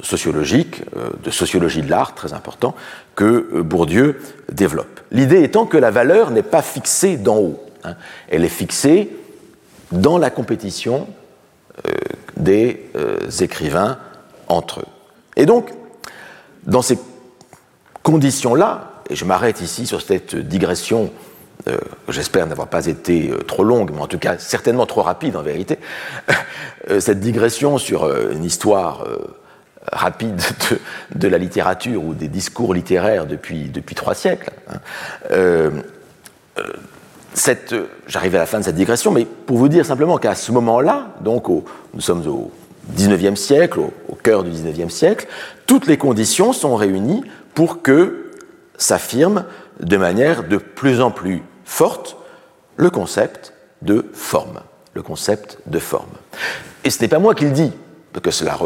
[0.00, 2.74] sociologique, euh, de sociologie de l'art, très important,
[3.14, 5.00] que euh, Bourdieu développe.
[5.10, 7.94] L'idée étant que la valeur n'est pas fixée d'en haut, hein.
[8.28, 9.10] elle est fixée
[9.92, 11.06] dans la compétition
[12.36, 12.90] des
[13.40, 13.98] écrivains
[14.48, 14.86] entre eux.
[15.36, 15.70] Et donc,
[16.64, 16.98] dans ces
[18.02, 21.10] conditions-là, et je m'arrête ici sur cette digression,
[21.68, 21.76] euh,
[22.08, 25.42] j'espère n'avoir pas été euh, trop longue, mais en tout cas certainement trop rapide en
[25.42, 25.78] vérité,
[26.90, 29.06] euh, cette digression sur une histoire
[29.90, 30.40] rapide
[31.14, 34.50] de, la littérature ou des discours littéraires depuis, depuis trois siècles.
[34.68, 35.70] Hein.
[38.06, 41.14] J'arrive à la fin de cette digression, mais pour vous dire simplement qu'à ce moment-là,
[41.22, 42.52] donc nous sommes au
[42.96, 45.26] 19e siècle, au, cœur du 19e siècle,
[45.66, 48.30] toutes les conditions sont réunies pour que
[48.76, 49.44] s'affirme
[49.80, 52.16] de manière de plus en plus forte
[52.76, 54.60] le concept de forme.
[54.94, 56.10] Le concept de forme.
[56.84, 57.72] Et ce n'est pas moi qui le dis,
[58.20, 58.58] que cela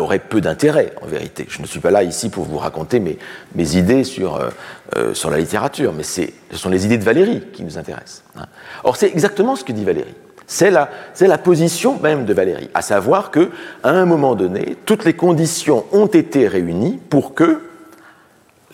[0.00, 1.46] aurait, peu d'intérêt en vérité.
[1.48, 4.50] Je ne suis pas là ici pour vous raconter mes, idées sur, euh,
[4.96, 8.22] euh, sur la littérature, mais ce sont les idées de Valérie qui nous intéressent.
[8.36, 8.46] Hein.
[8.84, 10.14] Or, c'est exactement ce que dit Valérie.
[10.46, 13.50] C'est la, la, position même de Valérie, à savoir que,
[13.82, 17.60] à un moment donné, toutes les conditions ont été réunies pour que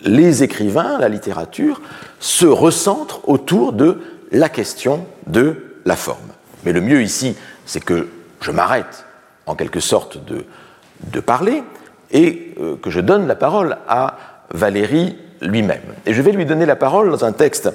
[0.01, 1.81] les écrivains, la littérature,
[2.19, 4.01] se recentrent autour de
[4.31, 6.17] la question de la forme.
[6.65, 8.09] Mais le mieux ici, c'est que
[8.41, 9.05] je m'arrête
[9.49, 11.63] en quelque sorte de, parler
[12.11, 14.17] et euh, que je donne la parole à
[14.51, 15.81] Valérie lui-même.
[16.05, 17.71] Et je vais lui donner la parole dans un texte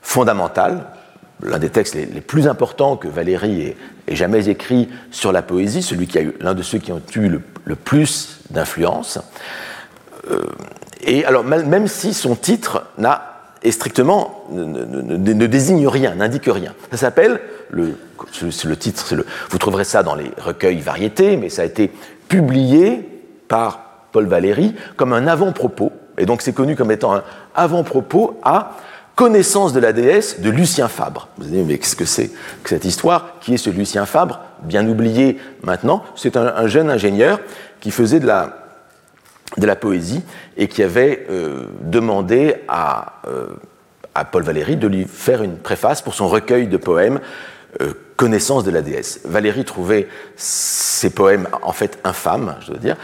[0.00, 0.86] fondamental,
[1.42, 3.74] l'un des textes les, plus importants que Valérie
[4.08, 7.28] ait, jamais écrit sur la poésie, celui qui l'un de ceux qui ont eu
[7.64, 9.18] le, plus d'influence.
[10.30, 10.42] Euh,
[11.00, 13.32] et alors, même si son titre n'a
[13.70, 16.74] strictement ne, désigne rien, n'indique rien.
[16.90, 17.40] Ça s'appelle
[17.72, 19.14] le, titre,
[19.50, 21.90] vous trouverez ça dans les recueils variétés, mais ça a été
[22.28, 23.08] publié
[23.48, 23.80] par
[24.12, 28.76] Paul Valéry comme un avant-propos, et donc c'est connu comme étant un avant-propos à
[29.16, 31.28] connaissance de la déesse de Lucien Fabre.
[31.38, 32.30] Vous allez mais qu'est-ce que c'est
[32.62, 33.38] que cette histoire?
[33.40, 34.40] Qui est ce Lucien Fabre?
[34.62, 36.02] Bien oublié maintenant.
[36.14, 37.40] C'est un, jeune ingénieur
[37.80, 38.56] qui faisait de la,
[39.58, 40.22] de la poésie
[40.56, 43.48] et qui avait euh, demandé à, euh,
[44.14, 47.20] à, Paul Valéry de lui faire une préface pour son recueil de poèmes
[48.16, 49.20] Connaissance de la déesse.
[49.24, 50.06] Valéry trouvait
[50.36, 52.96] ces poèmes en fait infâmes, je dois dire.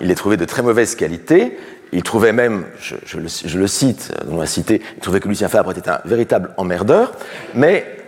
[0.00, 1.56] Il les trouvait de très mauvaise qualité.
[1.92, 6.00] Il trouvait même, je, le, cite, on cité, il trouvait que Lucien Fabre était un
[6.04, 7.12] véritable emmerdeur,
[7.54, 7.98] mais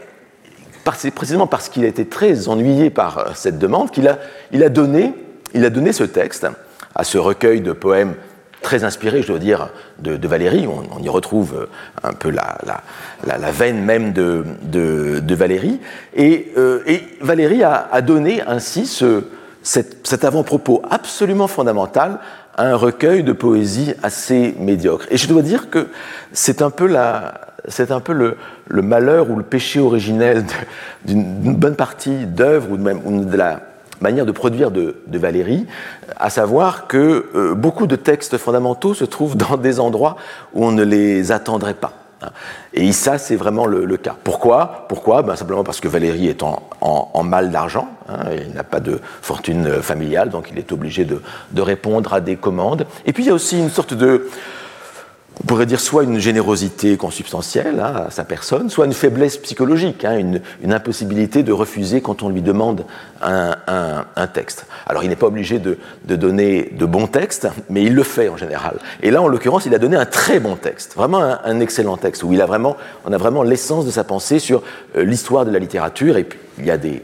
[0.97, 4.19] c'est précisément parce qu'il a été très ennuyé par cette demande qu'il a,
[4.53, 5.15] il a, donné,
[5.55, 6.47] il a donné ce texte
[6.95, 8.15] à ce recueil de poèmes
[8.63, 10.67] très inspiré, je dois dire, de, Valérie.
[10.67, 11.67] On, y retrouve euh,
[12.03, 12.59] un peu la,
[13.27, 15.81] la, veine même de, de, Valérie.
[16.15, 19.25] Et, euh, et Valérie a, donné ainsi ce,
[19.63, 22.19] cet, avant-propos absolument fondamental
[22.57, 25.07] à un recueil de poésie assez médiocre.
[25.11, 25.89] Et je dois dire que
[26.33, 28.37] c'est un peu la, c'est un peu le,
[28.69, 30.45] le, malheur ou le péché originel
[31.05, 33.70] d'une bonne partie d'œuvres ou, même, ou de la
[34.01, 35.67] manière de produire de, Valérie,
[36.17, 40.17] à savoir que beaucoup de textes fondamentaux se trouvent dans des endroits
[40.55, 41.93] où on ne les attendrait pas.
[42.75, 44.15] Et ça, c'est vraiment le, cas.
[44.23, 44.87] Pourquoi?
[44.89, 45.23] Pourquoi?
[45.23, 49.83] Ben, Simplement parce que Valérie est en, mal d'argent, hein, il n'a pas de fortune
[49.83, 51.23] familiale, donc il est obligé de,
[51.53, 52.87] de, répondre à des commandes.
[53.07, 54.29] Et puis il y a aussi une sorte de,
[55.43, 60.05] on pourrait dire soit une générosité consubstantielle hein, à sa personne, soit une faiblesse psychologique,
[60.05, 62.85] hein, une, impossibilité de refuser quand on lui demande
[63.23, 64.67] un, texte.
[64.87, 68.37] Alors il n'est pas obligé de, donner de bons textes, mais il le fait en
[68.37, 68.79] général.
[69.03, 72.23] Et là, en l'occurrence, il a donné un très bon texte, vraiment un, excellent texte,
[72.23, 74.63] où il a vraiment, on a vraiment l'essence de sa pensée sur
[74.97, 77.03] euh, l'histoire de la littérature, et puis il y a des,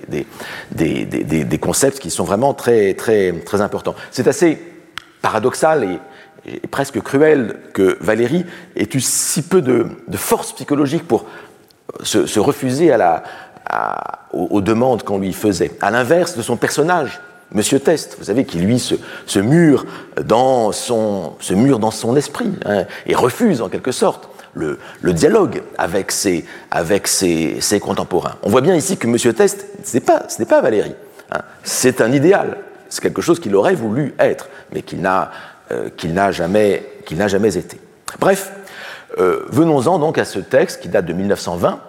[0.70, 3.94] des, concepts qui sont vraiment très, très, très importants.
[4.10, 4.60] C'est assez
[5.22, 5.98] paradoxal et
[6.46, 8.44] et presque cruel que Valérie
[8.76, 11.26] ait eu si peu de, force psychologique pour
[12.02, 13.22] se, refuser à la,
[14.32, 15.72] aux, demandes qu'on lui faisait.
[15.80, 17.20] À l'inverse de son personnage,
[17.52, 19.86] Monsieur Test, vous savez, qui lui se, mure,
[20.24, 24.78] dans son, se mure dans son esprit hein, et refuse en quelque sorte le,
[25.12, 28.36] dialogue avec, ses, avec ses, contemporains.
[28.42, 30.94] On voit bien ici que Monsieur Test, ce n'est pas, pas Valérie,
[31.30, 31.40] hein.
[31.62, 35.30] c'est un idéal, c'est quelque chose qu'il aurait voulu être, mais qu'il n'a
[35.72, 37.80] euh, qu'il n'a jamais, jamais, été.
[38.20, 38.52] Bref,
[39.18, 41.80] euh, venons-en donc à ce texte qui date de 1920,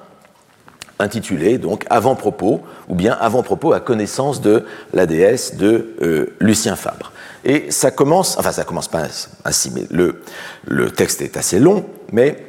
[1.00, 7.12] intitulé donc Avant-propos, ou bien Avant-propos à connaissance de la déesse de euh, Lucien Fabre.
[7.46, 9.04] Et ça commence, enfin ça commence pas
[9.46, 10.24] ainsi, mais le,
[10.66, 12.44] le texte est assez long, mais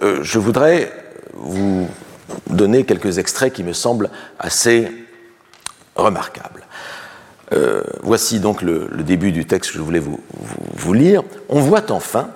[0.00, 0.90] je voudrais
[1.34, 1.86] vous
[2.50, 4.10] donner quelques extraits qui me semblent
[4.40, 4.90] assez
[5.94, 6.64] remarquables.
[7.52, 11.22] Euh, voici donc le, début du texte que je voulais vous, lire.
[11.48, 12.30] On voit enfin,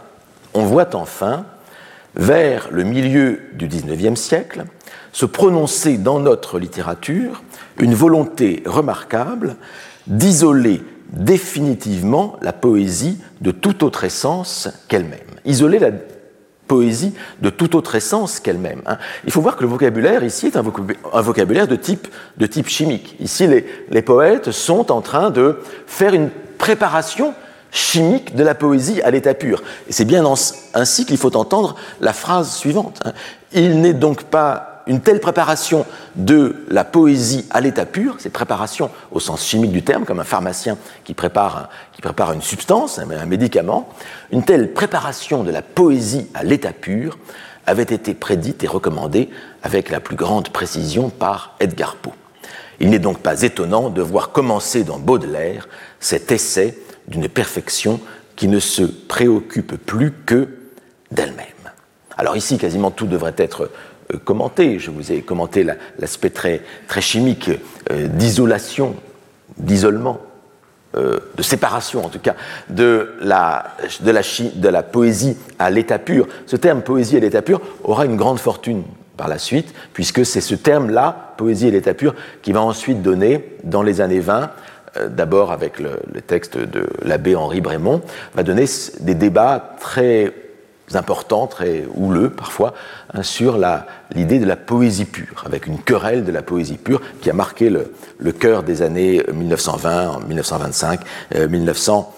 [2.14, 4.64] vers le milieu du XIXe siècle,
[5.12, 7.42] se prononcer dans notre littérature
[7.78, 9.56] une volonté remarquable
[10.06, 15.20] d'isoler définitivement la poésie de toute autre essence qu'elle-même.
[15.44, 15.78] Isoler
[16.66, 18.82] poésie de toute autre essence qu'elle-même.
[18.86, 18.98] Hein.
[19.24, 20.62] Il faut voir que le vocabulaire ici est un
[21.22, 23.16] vocabulaire de type, de type chimique.
[23.20, 27.34] Ici, les, les, poètes sont en train de faire une préparation
[27.70, 29.62] chimique de la poésie à l'état pur.
[29.88, 30.24] Et c'est bien
[30.74, 33.00] ainsi qu'il faut entendre la phrase suivante.
[33.04, 33.12] Hein.
[33.52, 35.84] Il n'est donc pas une telle préparation
[36.14, 40.24] de la poésie à l'état pur, cette préparation au sens chimique du terme, comme un
[40.24, 43.88] pharmacien qui prépare, qui prépare une substance, un médicament,
[44.30, 47.18] une telle préparation de la poésie à l'état pur
[47.66, 49.28] avait été prédite et recommandée
[49.62, 52.12] avec la plus grande précision par Edgar Poe.
[52.78, 55.68] Il n'est donc pas étonnant de voir commencer dans Baudelaire
[55.98, 56.78] cet essai
[57.08, 58.00] d'une perfection
[58.36, 60.48] qui ne se préoccupe plus que
[61.10, 61.46] d'elle-même.
[62.18, 63.70] Alors ici, quasiment tout devrait être
[64.24, 64.78] commenté.
[64.78, 65.64] Je vous ai commenté
[65.98, 67.50] l'aspect très, très chimique
[67.90, 68.96] euh, d'isolation,
[69.58, 70.20] d'isolement,
[70.96, 72.36] euh, de séparation en tout cas,
[72.70, 73.74] de la,
[74.92, 76.26] poésie à l'état pur.
[76.46, 78.82] Ce terme poésie à l'état pur aura une grande fortune
[79.16, 83.56] par la suite, puisque c'est ce terme-là, poésie à l'état pur, qui va ensuite donner,
[83.64, 84.50] dans les années 20,
[85.08, 88.02] d'abord avec le, le, texte de l'abbé Henri Brémond,
[88.34, 88.66] va donner
[89.00, 90.32] des débats très
[90.94, 92.74] importants, très houleux parfois,
[93.12, 93.58] hein, sur
[94.14, 97.70] l'idée de la poésie pure, avec une querelle de la poésie pure qui a marqué
[97.70, 101.00] le, cœur des années 1920, 1925,
[101.48, 102.14] 1900,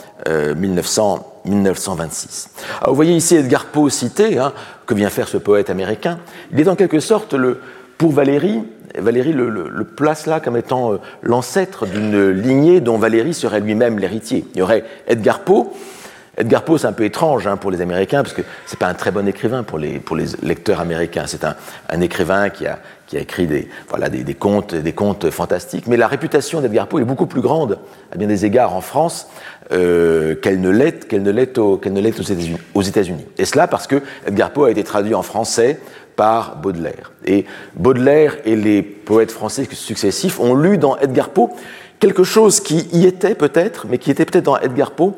[0.57, 2.51] 1900, 1926.
[2.81, 4.53] Alors vous voyez ici Edgar Poe cité, hein,
[4.87, 6.19] que vient faire ce poète américain.
[6.53, 7.61] Il est en quelque sorte, le,
[7.97, 8.63] pour Valérie,
[8.97, 13.99] Valérie le, le, place là comme étant euh, l'ancêtre d'une lignée dont Valérie serait lui-même
[13.99, 14.47] l'héritier.
[14.55, 15.73] Il y aurait Edgar Poe,
[16.39, 18.95] Edgar Poe, c'est un peu étrange hein, pour les Américains, parce que c'est pas un
[18.95, 21.25] très bon écrivain pour les, pour les lecteurs américains.
[21.27, 21.57] C'est un,
[21.91, 22.79] un, écrivain qui a,
[23.09, 25.89] qui a écrit des, voilà, des, des, contes, des contes fantastiques.
[25.89, 27.79] Mais la réputation d'Edgar Poe est beaucoup plus grande,
[28.13, 29.29] à bien des égards, en France,
[29.73, 32.21] euh, qu'elle ne l'est, qu'elle ne l'est, ne l'est
[32.75, 33.27] aux États-Unis.
[33.37, 35.81] Et cela parce que Edgar Poe a été traduit en français
[36.15, 37.13] par Baudelaire.
[37.27, 41.51] Et Baudelaire et les poètes français successifs ont lu dans Edgar Poe
[42.01, 45.15] quelque chose qui y était peut-être, mais qui était peut-être dans Edgar Poe,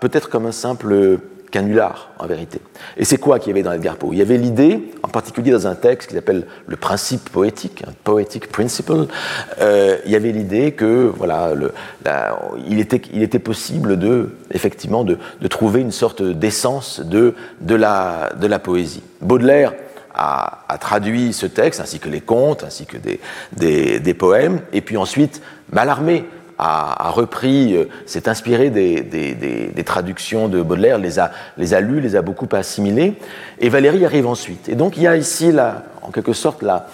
[0.00, 1.18] peut-être comme un simple
[1.50, 2.60] canular en vérité.
[2.96, 4.12] Et c'est quoi qu'il y avait dans Edgar Poe?
[4.12, 7.92] Il y avait l'idée, en particulier dans un texte qui s'appelle le principe poétique, un
[8.04, 9.06] poetic principle,
[9.60, 11.52] euh, il y avait l'idée que voilà,
[12.68, 15.18] il, était, possible de, effectivement de,
[15.48, 17.34] trouver une sorte d'essence de,
[17.74, 19.02] la, poésie.
[19.20, 19.72] Baudelaire
[20.14, 23.20] a, traduit ce texte, ainsi que les contes, ainsi que des,
[23.52, 25.40] des, des poèmes, et puis ensuite
[25.72, 26.24] Mallarmé
[26.58, 32.16] a, repris, euh, s'est inspiré des, traductions de Baudelaire, les a, les a lus, les
[32.16, 33.14] a beaucoup assimilés,
[33.60, 34.68] et Valérie arrive ensuite.
[34.68, 35.52] Et donc il y a ici,
[36.02, 36.86] en quelque sorte, la,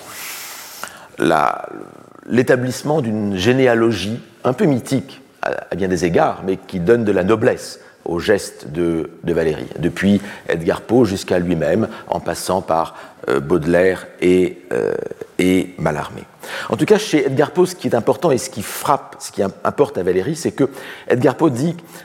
[2.27, 7.25] l'établissement d'une généalogie un peu mythique à, bien des égards, mais qui donne de la
[7.25, 12.95] noblesse au geste de, Valérie, depuis Edgar Poe jusqu'à lui-même, en passant par
[13.29, 14.93] euh, Baudelaire et, euh,
[15.39, 16.23] et Mallarmé.
[16.69, 19.31] En tout cas, chez Edgar Poe, ce qui est important et ce qui frappe, ce
[19.31, 20.69] qui importe à Valérie, c'est que
[21.09, 21.51] Edgar Poe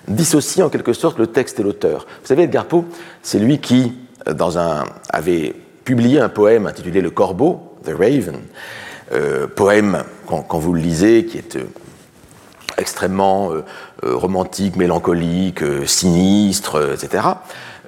[0.08, 2.06] dissocie en quelque sorte le texte et l'auteur.
[2.22, 2.86] Vous savez, Edgar Poe,
[3.24, 3.94] c'est lui qui,
[4.28, 8.42] euh, dans un, avait publié un poème intitulé Le Corbeau, The Raven,
[9.56, 11.58] poème, quand, vous le lisez, qui est
[12.78, 13.62] extrêmement euh, euh,
[14.04, 17.24] romantique, mélancolique, euh, sinistre, etc.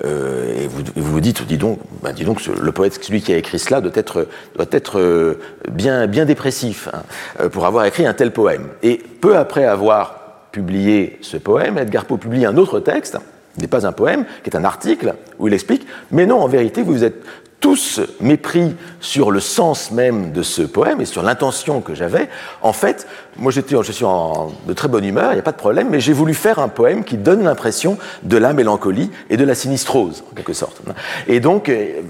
[0.03, 3.59] et vous, vous dites, dis donc, ben dis donc, le poète, celui qui a écrit
[3.59, 5.37] cela, doit être, doit être
[5.69, 8.69] bien, bien dépressif hein, pour avoir écrit un tel poème.
[8.81, 10.19] Et peu après avoir
[10.51, 13.17] publié ce poème, Edgar Poe publie un autre texte,
[13.57, 16.81] n'est pas un poème, qui est un article où il explique, mais non, en vérité,
[16.81, 17.21] vous êtes
[17.59, 22.29] tous mépris sur le sens même de ce poème et sur l'intention que j'avais,
[22.61, 23.07] en fait,
[23.37, 25.89] moi j'étais, je suis en, de très bonne humeur, il n'y a pas de problème,
[25.89, 29.55] mais j'ai voulu faire un poème qui donne l'impression de la mélancolie et de la
[29.55, 30.81] sinistrose, en quelque sorte.
[31.27, 32.01] Et donc, euh,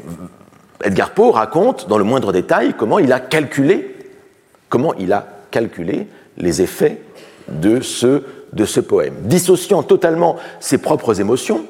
[0.83, 3.95] Edgar Poe raconte dans le moindre détail comment il a calculé,
[4.69, 7.01] comment il a calculé les effets
[7.49, 8.23] de ce,
[8.53, 11.65] de ce poème, dissociant totalement ses propres émotions,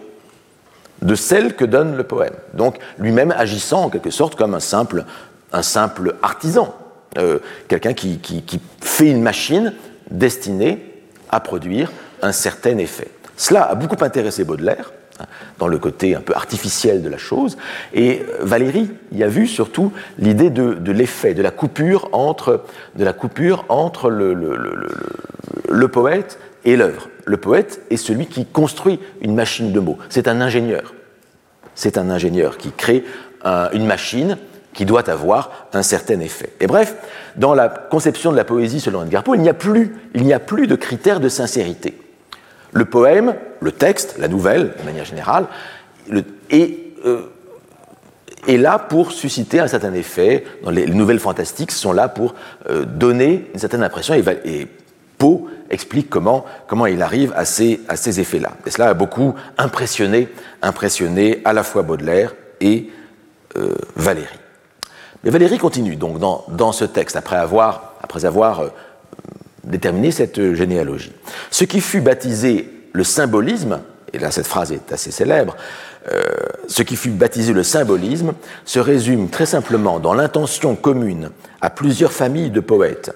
[1.02, 2.34] de celle que donne le poème.
[2.54, 5.06] Donc lui-même agissant en quelque sorte comme un simple,
[5.54, 6.76] un simple artisan,
[7.18, 8.20] euh, quelqu'un qui,
[8.82, 9.74] fait une machine
[10.12, 11.92] destinée à produire
[12.22, 13.08] un certain effet.
[13.38, 15.26] Cela a beaucoup intéressé Baudelaire, hein,
[15.58, 17.58] dans le côté un peu artificiel de la chose,
[17.94, 22.64] et Valérie y a vu surtout l'idée de, l'effet, de la coupure entre,
[22.96, 24.34] de la coupure entre le,
[25.70, 27.10] le poète et l'œuvre.
[27.26, 29.98] Le poète est celui qui construit une machine de mots.
[30.10, 30.94] C'est un ingénieur.
[31.76, 33.04] C'est un ingénieur qui crée
[33.72, 34.38] une machine
[34.74, 36.52] qui doit avoir un certain effet.
[36.60, 36.96] Et bref,
[37.36, 40.34] dans la conception de la poésie selon Edgar Poe, il n'y a plus, il n'y
[40.34, 41.98] a plus de critères de sincérité.
[42.72, 45.48] Le poème, le texte, la nouvelle, de manière générale,
[46.50, 47.24] est, euh,
[48.48, 50.44] est, là pour susciter un certain effet.
[50.70, 52.36] Les, nouvelles fantastiques sont là pour
[52.70, 54.14] euh, donner une certaine impression.
[54.14, 54.68] Et
[55.20, 56.46] Poe explique comment,
[56.88, 57.80] il arrive à ces,
[58.20, 58.54] effets-là.
[58.66, 60.30] Et cela a beaucoup impressionné,
[60.64, 62.90] impressionné à la fois Baudelaire et
[63.58, 64.40] euh, Valérie.
[65.24, 68.70] Mais Valérie continue donc dans, ce texte, après avoir, après avoir euh,
[69.66, 71.14] déterminé cette généalogie.
[71.52, 73.82] Ce qui fut baptisé le symbolisme,
[74.14, 75.56] et là cette phrase est assez célèbre,
[76.12, 76.22] euh,
[76.70, 82.14] ce qui fut baptisé le symbolisme se résume très simplement dans l'intention commune à plusieurs
[82.14, 83.14] familles de poètes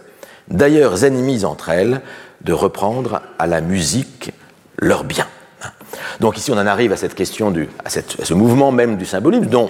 [0.49, 2.01] d'ailleurs ennemies entre elles,
[2.41, 4.31] de reprendre à la musique
[4.79, 5.27] leur bien.
[6.19, 7.53] Donc ici on en arrive à cette question,
[7.85, 9.69] à, ce mouvement même du symbolisme dont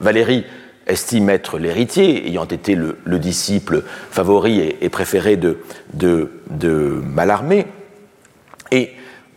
[0.00, 0.44] Valérie
[0.86, 5.58] estime être l'héritier, ayant été le, disciple favori et, préféré de,
[5.94, 7.66] de, de Mallarmé.
[8.70, 8.90] Et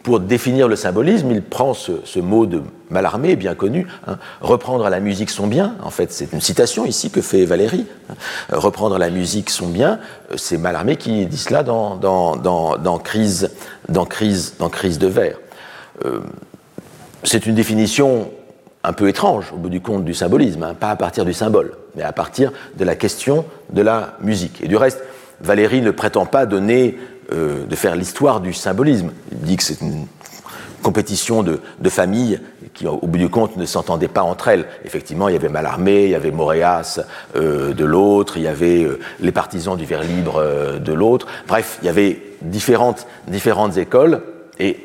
[0.07, 4.89] pour définir le symbolisme, il prend ce, mot de Mallarmé, bien connu, hein, reprendre à
[4.89, 5.75] la musique son bien.
[5.83, 7.85] En fait, c'est une citation ici que fait Valérie.
[8.09, 8.13] Hein.
[8.53, 9.99] reprendre à la musique son bien,
[10.31, 13.51] euh, c'est Mallarmé qui dit cela dans, dans, crise,
[13.89, 15.35] dans, crise, dans crise de vers.
[16.05, 16.21] Euh,
[17.23, 18.31] c'est une définition
[18.85, 21.73] un peu étrange, au bout du compte, du symbolisme, hein, pas à partir du symbole,
[21.97, 23.43] mais à partir de la question
[23.73, 24.63] de la musique.
[24.63, 25.03] Et du reste,
[25.41, 26.97] Valérie ne prétend pas donner
[27.31, 29.11] euh, de faire l'histoire du symbolisme.
[29.31, 30.07] Il dit que c'est une
[30.81, 31.59] compétition de,
[31.89, 32.39] familles
[32.73, 34.65] qui, au bout du compte, ne s'entendaient pas entre elles.
[34.85, 37.01] Effectivement, il y avait Mallarmé, il y avait Moréas
[37.35, 40.41] euh, de l'autre, il y avait euh, les partisans du vers libre
[40.79, 41.27] de l'autre.
[41.47, 44.21] Bref, il y avait différentes, différentes écoles
[44.59, 44.77] et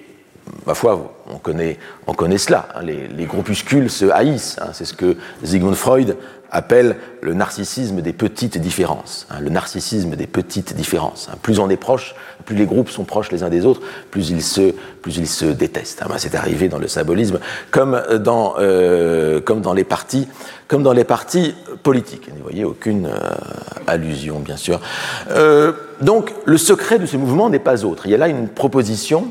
[0.66, 2.68] ma foi, on connaît, on connaît cela.
[2.74, 2.82] Hein.
[2.82, 4.59] les, groupuscules se haïssent.
[4.61, 4.70] Hein.
[4.72, 6.16] c'est ce que Sigmund Freud
[6.53, 9.27] appelle le narcissisme des petites différences.
[9.31, 9.41] Hein.
[9.41, 11.29] le narcissisme des petites différences.
[11.43, 13.81] plus on est proche, plus les groupes sont proches les uns des autres,
[14.11, 16.03] plus ils se, plus ils se détestent.
[16.07, 17.41] Ben, c'est arrivé dans le symbolisme,
[17.71, 20.29] comme dans, euh, comme dans les partis,
[20.69, 22.29] comme dans les partis politiques.
[22.29, 23.31] Vous voyez aucune euh,
[23.87, 24.81] allusion, bien sûr.
[25.31, 25.73] Euh,
[26.03, 28.07] donc, le secret de ce mouvement n'est pas autre.
[28.07, 29.29] Il y a là une proposition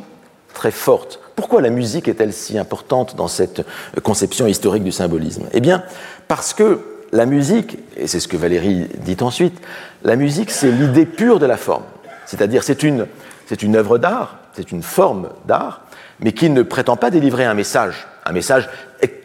[0.56, 1.20] très forte.
[1.36, 3.64] Pourquoi la musique est-elle si importante dans cette
[4.04, 5.44] conception historique du symbolisme?
[5.54, 5.84] Eh bien,
[6.28, 6.80] parce que
[7.12, 9.59] la musique, et c'est ce que Valérie dit ensuite,
[10.03, 11.84] la musique, c'est l'idée pure de la forme.
[12.26, 13.07] C'est-à-dire, c'est une,
[13.47, 15.82] c'est une œuvre d'art, c'est une forme d'art,
[16.20, 18.70] mais qui ne prétend pas délivrer un message, un message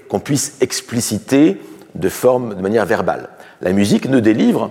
[0.08, 1.60] qu'on puisse expliciter
[1.94, 3.28] de forme, de manière verbale.
[3.60, 4.70] La musique ne délivre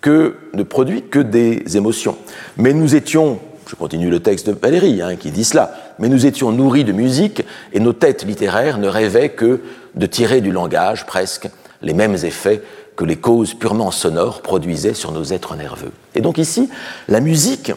[0.00, 2.16] que, ne produit que des émotions.
[2.56, 6.24] Mais nous étions je continue le texte de Valérie hein, qui dit cela, mais nous
[6.24, 9.60] étions nourris de musique et nos têtes littéraires ne rêvaient que
[9.96, 11.48] de tirer du langage presque
[11.82, 12.62] les mêmes effets
[12.96, 15.92] que les causes purement sonores produisaient sur nos êtres nerveux.
[16.14, 16.70] Et donc ici,
[17.08, 17.72] la musique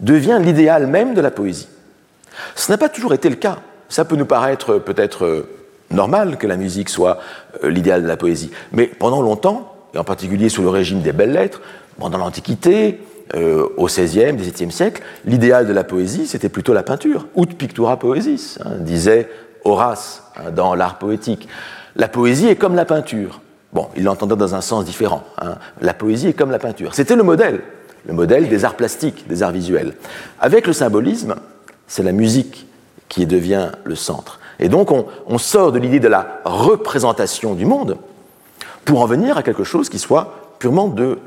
[0.00, 1.68] devient l'idéal même de la poésie.
[2.54, 3.58] Ce n'a pas toujours été le cas.
[3.88, 5.48] Ça peut nous paraître peut-être euh,
[5.90, 7.18] normal que la musique soit
[7.64, 8.50] euh, l'idéal de la poésie.
[8.72, 11.62] Mais pendant longtemps, et en particulier sous le régime des belles lettres,
[11.98, 13.00] pendant l'Antiquité,
[13.34, 17.26] euh, au XVIe, XVIIe siècle, l'idéal de la poésie, c'était plutôt la peinture.
[17.36, 19.28] Ut pictura poesis, hein, disait
[19.64, 21.48] Horace hein, dans l'art poétique.
[21.98, 23.40] La poésie est comme la peinture.
[23.72, 25.24] Bon, il l'entendait dans un sens différent.
[25.42, 25.56] Hein.
[25.82, 26.94] La poésie est comme la peinture.
[26.94, 27.60] C'était le modèle,
[28.06, 29.94] le modèle des arts plastiques, des arts visuels.
[30.40, 31.34] Avec le symbolisme,
[31.88, 32.66] c'est la musique
[33.08, 34.38] qui devient le centre.
[34.60, 37.96] Et donc on, sort de l'idée de la représentation du monde
[38.84, 41.18] pour en venir à quelque chose qui soit purement de,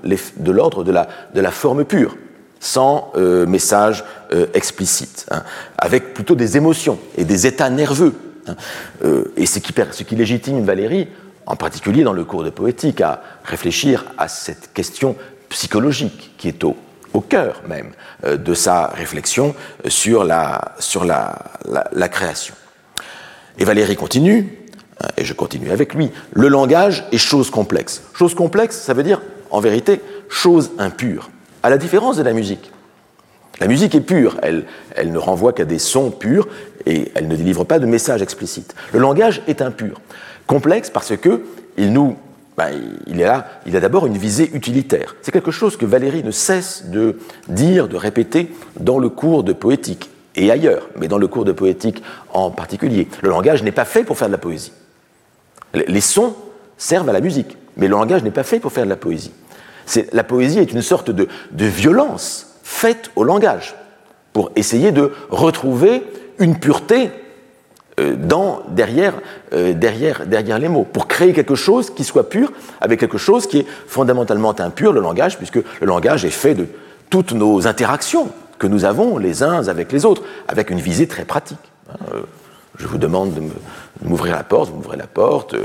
[0.46, 2.18] l'ordre de la, forme pure,
[2.60, 4.04] sans euh, message
[4.34, 5.44] euh, explicite, hein,
[5.78, 8.14] avec plutôt des émotions et des états nerveux.
[9.04, 11.08] Euh, et ce qui, ce qui légitime Valérie,
[11.46, 15.16] en particulier dans le cours de poétique, à réfléchir à cette question
[15.50, 16.76] psychologique qui est au,
[17.28, 17.92] cœur même
[18.26, 19.54] de sa réflexion
[19.86, 20.74] sur la
[22.10, 22.56] création.
[23.58, 24.58] Et Valérie continue,
[25.02, 28.04] hein, et je continue avec lui, le langage est chose complexe.
[28.14, 31.30] Chose complexe, ça veut dire, en vérité, chose impure,
[31.64, 32.72] à la différence de la musique.
[33.60, 34.66] La musique est pure, elle,
[35.06, 36.48] ne renvoie qu'à des sons purs
[36.86, 38.76] et elle ne délivre pas de messages explicites.
[38.92, 40.02] Le langage est impur.
[40.48, 41.44] Complexe parce que
[41.78, 41.94] il
[42.58, 42.70] ben,
[43.08, 45.16] il, là, a d'abord une visée utilitaire.
[45.22, 49.54] C'est quelque chose que Valérie ne cesse de dire, de répéter dans le cours de
[49.54, 53.08] poétique et ailleurs, mais dans le cours de poétique en particulier.
[53.22, 54.74] Le langage n'est pas fait pour faire de la poésie.
[55.74, 56.36] Les sons
[56.78, 59.32] servent à la musique, mais le langage n'est pas fait pour faire de la poésie.
[60.12, 63.76] La poésie est une sorte de, violence faite au langage,
[64.34, 66.04] pour essayer de retrouver
[66.40, 67.12] une pureté
[68.00, 69.14] euh, dans, derrière,
[69.54, 73.46] euh, derrière, derrière les mots, pour créer quelque chose qui soit pur avec quelque chose
[73.46, 76.68] qui est fondamentalement impur, le langage, puisque le langage est fait de
[77.10, 81.26] toutes nos interactions que nous avons les uns avec les autres, avec une visée très
[81.26, 81.60] pratique.
[82.14, 82.22] Euh,
[82.80, 83.42] je vous demande de
[84.08, 85.56] m'ouvrir la porte, vous m'ouvrez la porte,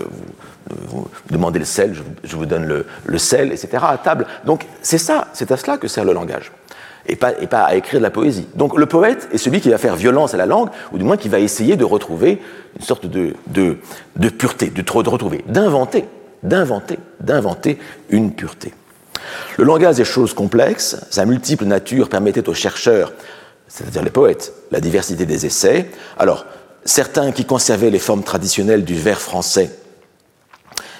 [0.88, 1.94] vous, demandez le sel,
[2.24, 3.78] je, vous donne le, sel, etc.
[3.82, 4.26] à table.
[4.44, 6.50] Donc c'est ça, c'est à cela que sert le langage.
[7.08, 8.46] Et pas, à écrire de la poésie.
[8.54, 11.16] Donc le poète est celui qui va faire violence à la langue, ou du moins
[11.16, 12.40] qui va essayer de retrouver
[12.78, 16.04] une sorte de, de, pureté, de, de retrouver, d'inventer,
[16.42, 17.78] d'inventer, d'inventer
[18.10, 18.74] une pureté.
[19.56, 23.12] Le langage des choses complexes, sa multiple nature permettait aux chercheurs,
[23.68, 25.90] c'est-à-dire les poètes, la diversité des essais.
[26.18, 26.46] Alors,
[26.84, 29.70] certains qui conservaient les formes traditionnelles du vers français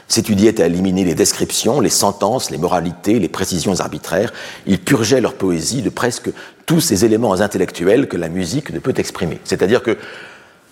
[0.09, 4.33] s'étudiaient à éliminer les descriptions, les sentences, les moralités, les précisions arbitraires.
[4.67, 6.31] Ils purgeaient leur poésie de presque
[6.65, 9.41] tous ces éléments intellectuels que la musique ne peut exprimer.
[9.45, 9.97] C'est-à-dire que,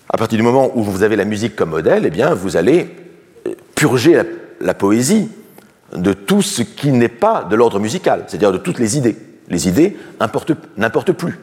[0.09, 2.89] à partir du moment où vous avez la musique comme modèle, eh bien, vous allez
[3.47, 4.21] euh, purger
[4.61, 5.29] la poésie
[5.93, 9.17] de tout ce qui n'est pas de l'ordre musical, c'est-à-dire de toutes les idées.
[9.49, 11.39] Les idées n'importent plus.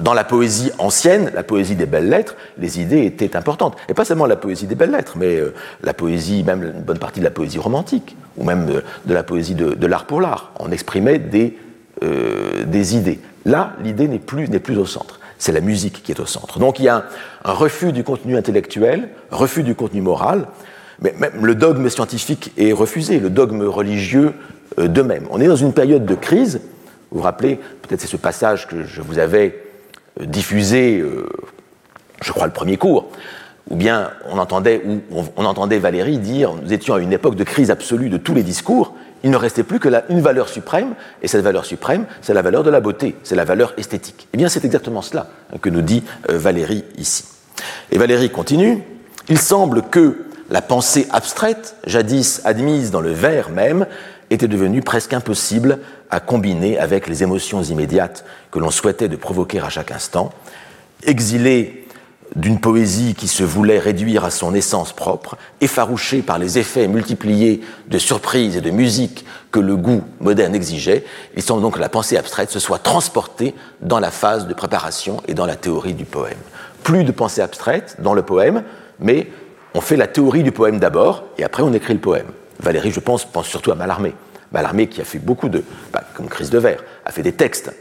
[0.00, 3.76] Dans la poésie ancienne, la poésie des belles lettres, les idées étaient importantes.
[3.88, 6.98] Et pas seulement la poésie des belles lettres, mais euh, la poésie, même une bonne
[6.98, 10.52] partie de la poésie romantique, ou même euh, de, la poésie de, l'art pour l'art.
[10.58, 11.56] On exprimait des,
[12.02, 13.20] euh, idées.
[13.44, 15.20] Là, l'idée n'est plus, plus au centre.
[15.38, 16.58] C'est la musique qui est au centre.
[16.58, 17.04] Donc il y a
[17.44, 20.46] un refus du contenu intellectuel, refus du contenu moral,
[21.00, 24.34] mais même le dogme scientifique est refusé, le dogme religieux
[24.78, 25.24] euh, de même.
[25.30, 26.60] On est dans une période de crise.
[27.12, 29.62] Vous vous rappelez, peut-être c'est ce passage que je vous avais
[30.20, 31.28] euh, diffusé, euh,
[32.22, 33.10] je crois, le premier cours,
[33.70, 38.16] ou bien on entendait, Valérie dire nous étions à une époque de crise absolue de
[38.16, 42.06] tous les discours, il ne restait plus que une valeur suprême, et cette valeur suprême,
[42.22, 44.26] c'est la valeur de la beauté, c'est la valeur esthétique.
[44.32, 45.28] Eh bien, c'est exactement cela
[45.60, 47.24] que nous dit Valérie ici.
[47.92, 48.82] Et Valérie continue
[49.28, 53.86] il semble que la pensée abstraite, jadis admise dans le vers même,
[54.32, 55.78] était devenue presque impossible
[56.10, 60.32] à combiner avec les émotions immédiates que l'on souhaitait de provoquer à chaque instant.
[61.04, 61.86] Exilé
[62.36, 67.60] d'une poésie qui se voulait réduire à son essence propre, effarouché par les effets multipliés
[67.88, 71.04] de surprise et de musique que le goût moderne exigeait,
[71.36, 75.20] il semble donc que la pensée abstraite se soit transportée dans la phase de préparation
[75.28, 76.38] et dans la théorie du poème.
[76.82, 78.64] Plus de pensée abstraite dans le poème,
[78.98, 79.26] mais
[79.74, 82.26] on fait la théorie du poème d'abord, et après on écrit le poème.
[82.62, 84.14] Valérie, je pense, pense surtout à Mallarmé.
[84.52, 87.72] Mallarmé qui a fait beaucoup de, bah, comme Chris de Verre, a fait des textes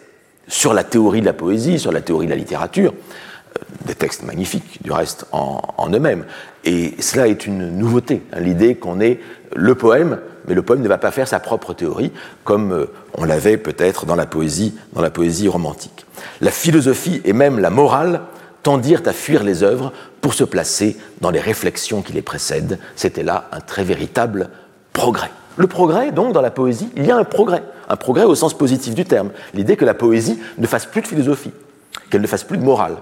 [0.47, 4.23] sur la théorie de la poésie, sur la théorie de la littérature, euh, des textes
[4.23, 6.25] magnifiques du reste en, eux-mêmes.
[6.65, 9.19] Et cela est une nouveauté, hein, l'idée qu'on ait
[9.55, 12.11] le poème, mais le poème ne va pas faire sa propre théorie,
[12.43, 16.05] comme euh, on l'avait peut-être dans la poésie, dans la poésie romantique.
[16.39, 18.21] La philosophie et même la morale
[18.63, 22.79] tendirent à fuir les œuvres pour se placer dans les réflexions qui les précèdent.
[22.95, 24.49] C'était là un très véritable
[24.93, 25.31] progrès.
[25.57, 28.53] Le progrès, donc, dans la poésie, il y a un progrès, un progrès au sens
[28.53, 29.31] positif du terme.
[29.53, 31.51] L'idée que la poésie ne fasse plus de philosophie,
[32.09, 32.97] qu'elle ne fasse plus de morale.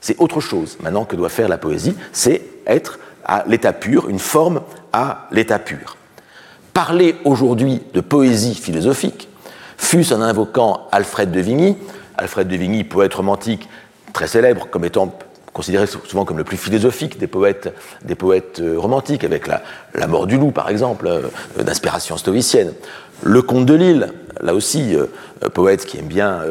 [0.00, 4.18] C'est autre chose maintenant que doit faire la poésie, c'est être à l'état pur, une
[4.18, 5.96] forme à l'état pur.
[6.72, 9.28] Parler aujourd'hui de poésie philosophique,
[9.76, 11.76] fût-ce en invoquant Alfred de Vigny,
[12.16, 13.68] Alfred de Vigny, poète romantique
[14.12, 15.12] très célèbre, comme étant
[15.52, 17.74] considéré souvent comme le plus philosophique des poètes,
[18.04, 22.72] des poètes euh, romantiques, avec la, mort du loup, par exemple, euh, d'inspiration stoïcienne.
[23.22, 25.06] Le comte de Lille, là aussi, euh,
[25.52, 26.42] poète qui aime bien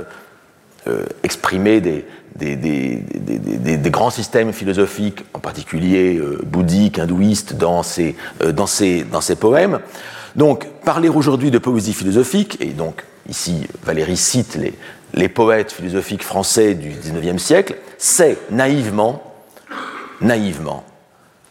[1.21, 2.05] exprimer des,
[3.91, 8.15] grands systèmes philosophiques, en particulier bouddhiques, hindouistes, dans ses,
[8.53, 9.81] dans, ses, dans ses poèmes.
[10.35, 14.73] Donc, parler aujourd'hui de poésie philosophique, et donc ici Valérie cite les,
[15.13, 19.23] les poètes philosophiques français du XIXe siècle, c'est naïvement,
[20.21, 20.83] naïvement,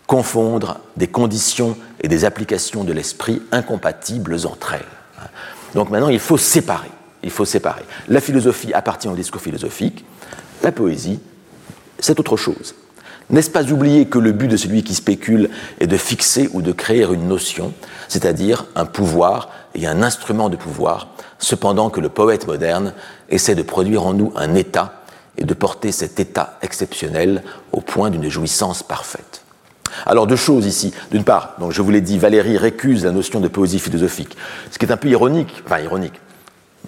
[0.06, 5.28] confondre des conditions et des applications de l'esprit incompatibles entre elles.
[5.74, 6.90] Donc maintenant, il faut séparer.
[7.22, 7.82] Il faut séparer.
[8.08, 10.04] La philosophie appartient au discours philosophique.
[10.62, 11.20] La poésie,
[11.98, 12.74] c'est autre chose.
[13.30, 15.50] N'est-ce pas oublier que le but de celui qui spécule
[15.80, 17.74] est de fixer ou de créer une notion,
[18.08, 22.94] c'est-à-dire un pouvoir et un instrument de pouvoir, cependant que le poète moderne
[23.28, 25.02] essaie de produire en nous un état
[25.36, 29.42] et de porter cet état exceptionnel au point d'une jouissance parfaite.
[30.06, 30.92] Alors deux choses ici.
[31.10, 34.36] D'une part, je vous l'ai dit, Valérie récuse la notion de poésie philosophique,
[34.70, 36.20] ce qui est un peu ironique, enfin ironique,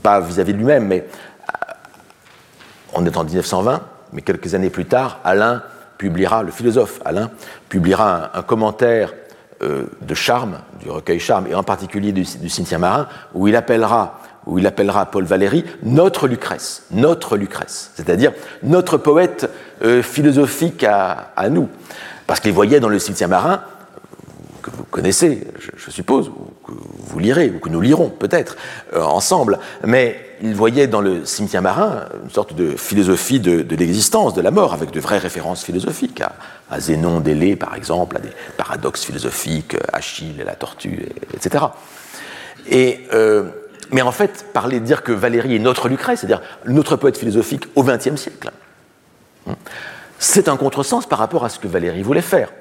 [0.02, 1.72] pas vis-à-vis de lui-même, mais euh,
[2.94, 3.82] on est en 1920,
[4.12, 5.62] mais quelques années plus tard, Alain
[5.98, 7.30] publiera, le philosophe Alain,
[7.68, 9.12] publiera un, commentaire
[9.62, 13.56] euh, de Charme, du recueil Charme, et en particulier du, du Cynthia Marin, où il
[13.56, 18.32] appellera où il appellera Paul Valéry notre Lucrèce, notre Lucrèce, c'est-à-dire
[18.62, 19.50] notre poète
[19.82, 21.68] euh, philosophique à, nous.
[22.26, 23.62] Parce qu'il voyait dans le cimetière marin,
[24.62, 28.56] que vous connaissez, je, suppose, ou que vous lirez, ou que nous lirons peut-être
[28.94, 34.34] euh, ensemble, mais il voyait dans le cimetière marin une sorte de philosophie de, l'existence,
[34.34, 36.22] de la mort, avec de vraies références philosophiques,
[36.70, 41.64] à, Zénon d'Élée par exemple, à des paradoxes philosophiques, Achille et la tortue, etc.
[42.70, 43.00] Et
[43.92, 47.82] mais en fait, parler, dire que Valérie est notre Lucrèce, c'est-à-dire notre poète philosophique au
[47.82, 48.50] XXe siècle,
[49.46, 49.54] hein,
[50.18, 52.52] c'est un contresens par rapport à ce que Valérie voulait faire.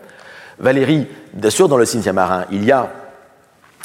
[0.60, 2.92] Valérie, bien sûr, dans le cimetière marin, il y a,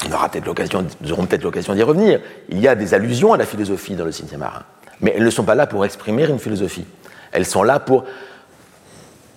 [0.05, 3.37] on peut-être l'occasion, nous aurons peut-être l'occasion d'y revenir, il y a des allusions à
[3.37, 4.63] la philosophie dans le cimetière marin.
[5.01, 6.87] Mais elles ne sont pas là pour exprimer une philosophie.
[7.33, 8.05] Elles sont là pour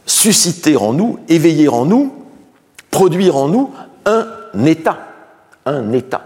[0.06, 2.26] susciter en nous, éveiller en nous,
[2.92, 3.74] produire en nous
[4.06, 4.26] un
[4.66, 5.00] état,
[5.66, 6.26] un état,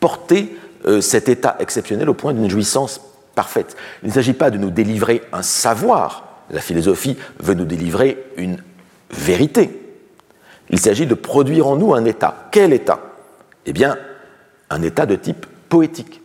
[0.00, 0.56] porté
[0.86, 3.00] euh, cet état exceptionnel au point d'une jouissance
[3.34, 3.76] parfaite.
[4.02, 8.58] Il ne s'agit pas de nous délivrer un savoir, la philosophie veut nous délivrer une
[9.10, 9.70] vérité.
[10.70, 12.48] Il s'agit de produire en nous un état.
[12.50, 13.00] Quel état?
[13.66, 13.96] Eh bien,
[14.70, 16.20] un état de type poétique.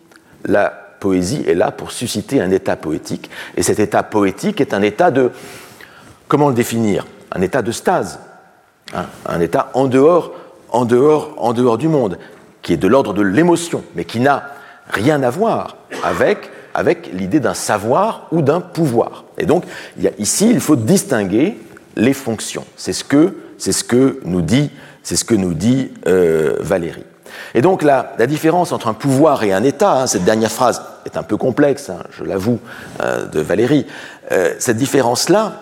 [0.45, 4.82] La poésie est là pour susciter un état poétique, et cet état poétique est un
[4.82, 5.32] état de,
[6.28, 7.06] comment le définir?
[7.32, 8.20] Un état de stase,
[8.93, 10.34] hein, un état en dehors,
[10.70, 12.18] en dehors, en dehors du monde
[12.64, 14.49] qui est de l'ordre de l'émotion, mais qui n'a
[14.89, 19.26] rien à voir avec, avec l'idée d'un savoir ou d'un pouvoir.
[19.38, 19.66] Et donc,
[19.97, 21.57] il y a, ici, il faut distinguer
[21.95, 22.66] les fonctions.
[22.76, 24.72] C'est ce que, c'est ce que nous dit,
[25.03, 27.05] c'est ce que nous dit euh, Valérie.
[27.55, 30.82] Et donc la, la, différence entre un pouvoir et un État, hein, cette dernière phrase
[31.05, 32.59] est un peu complexe, hein, je l'avoue,
[33.01, 33.88] euh, de Valérie,
[34.32, 35.61] euh, cette différence-là,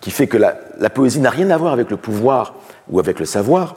[0.00, 2.54] qui fait que la, la poésie n'a rien à voir avec le pouvoir
[2.90, 3.76] ou avec le savoir,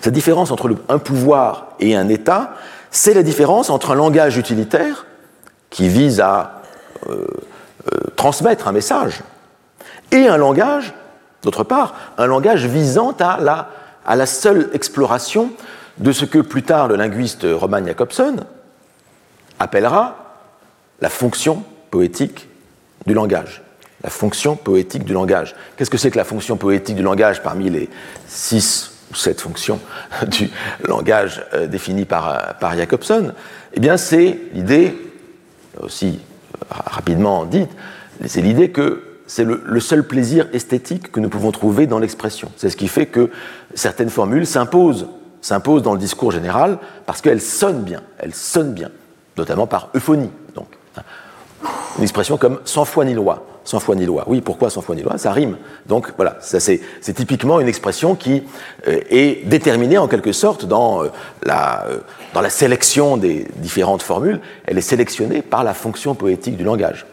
[0.00, 2.54] cette différence entre un pouvoir et un État,
[2.90, 5.06] c'est la différence entre un langage utilitaire
[5.70, 6.62] qui vise à
[7.08, 7.26] euh,
[7.92, 9.20] euh, transmettre un message
[10.10, 10.94] et un langage,
[11.42, 13.68] d'autre part, un langage visant à la,
[14.06, 15.50] à la seule exploration
[15.98, 18.36] de ce que plus tard le linguiste Roman Jacobson
[19.58, 20.16] appellera
[21.00, 22.48] la fonction poétique
[23.06, 23.62] du langage.
[24.02, 25.56] La fonction poétique du langage.
[25.76, 27.88] Qu'est-ce que c'est que la fonction poétique du langage parmi les
[28.28, 29.80] six cette fonction
[30.26, 30.50] du
[30.84, 33.32] langage euh, défini par, euh, par Jacobson,
[33.74, 34.96] eh bien c'est l'idée,
[35.80, 36.20] aussi
[36.54, 37.70] euh, rapidement dite,
[38.26, 42.50] c'est l'idée que c'est le, seul plaisir esthétique que nous pouvons trouver dans l'expression.
[42.56, 43.30] C'est ce qui fait que
[43.74, 45.06] certaines formules s'imposent,
[45.42, 48.90] s'imposent dans le discours général parce qu'elles sonnent bien, elles sonnent bien,
[49.36, 50.30] notamment par euphonie.
[51.96, 54.24] Une expression comme sans foi ni loi sans foi ni loi.
[54.28, 55.18] Oui, pourquoi sans foi ni loi?
[55.18, 55.58] Ça rime.
[55.84, 56.80] Donc voilà, c'est
[57.14, 58.42] typiquement une expression qui
[58.86, 61.08] euh, est déterminée en quelque sorte dans, euh,
[61.42, 61.98] la, euh,
[62.32, 64.40] dans la sélection des différentes formules.
[64.64, 67.04] Elle est sélectionnée par la fonction poétique du langage.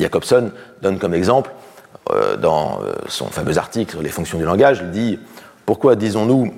[0.00, 0.50] Jacobson
[0.80, 1.50] donne comme exemple,
[2.40, 5.18] dans son fameux article sur les fonctions du langage, il dit
[5.66, 6.54] Pourquoi disons-nous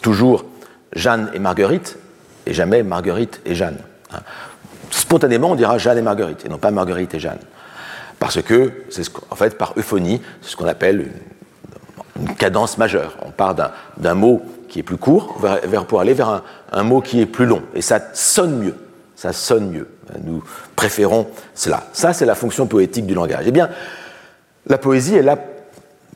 [0.00, 0.44] toujours
[0.92, 1.98] Jeanne et Marguerite,
[2.46, 3.78] et jamais Marguerite et Jeanne?
[4.12, 4.20] Hein.
[4.94, 7.40] Spontanément, on dira Jeanne et Marguerite, et non pas Marguerite et Jeanne.
[8.20, 11.10] Parce que, c'est en fait, par euphonie, c'est ce qu'on appelle
[12.20, 13.16] une, cadence majeure.
[13.26, 13.56] On part
[13.96, 17.44] d'un mot qui est plus court vers, pour aller vers un, mot qui est plus
[17.44, 17.62] long.
[17.74, 18.76] Et ça sonne mieux.
[19.16, 19.88] Ça sonne mieux.
[20.22, 20.44] Nous
[20.76, 21.26] préférons
[21.56, 21.88] cela.
[21.92, 23.44] Ça, c'est la fonction poétique du langage.
[23.48, 23.68] Eh bien,
[24.68, 25.38] la poésie, elle a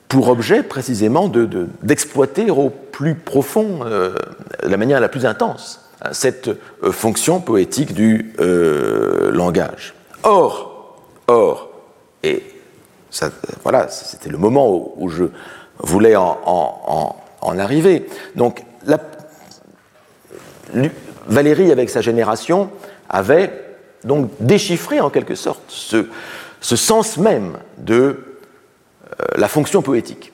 [0.07, 1.29] pour objet précisément
[1.83, 4.15] d'exploiter de, au plus profond, euh,
[4.63, 9.95] la manière la plus intense, cette euh, fonction poétique du euh, langage.
[10.23, 11.71] Or, or,
[12.23, 12.43] et
[13.63, 15.25] voilà, c'était le moment où, je
[15.79, 18.07] voulais en, arriver.
[18.35, 18.65] Donc,
[21.27, 22.71] Valérie, avec sa génération,
[23.09, 23.53] avait
[24.05, 26.07] donc déchiffré en quelque sorte ce,
[26.61, 30.33] ce sens même de euh, la fonction poétique,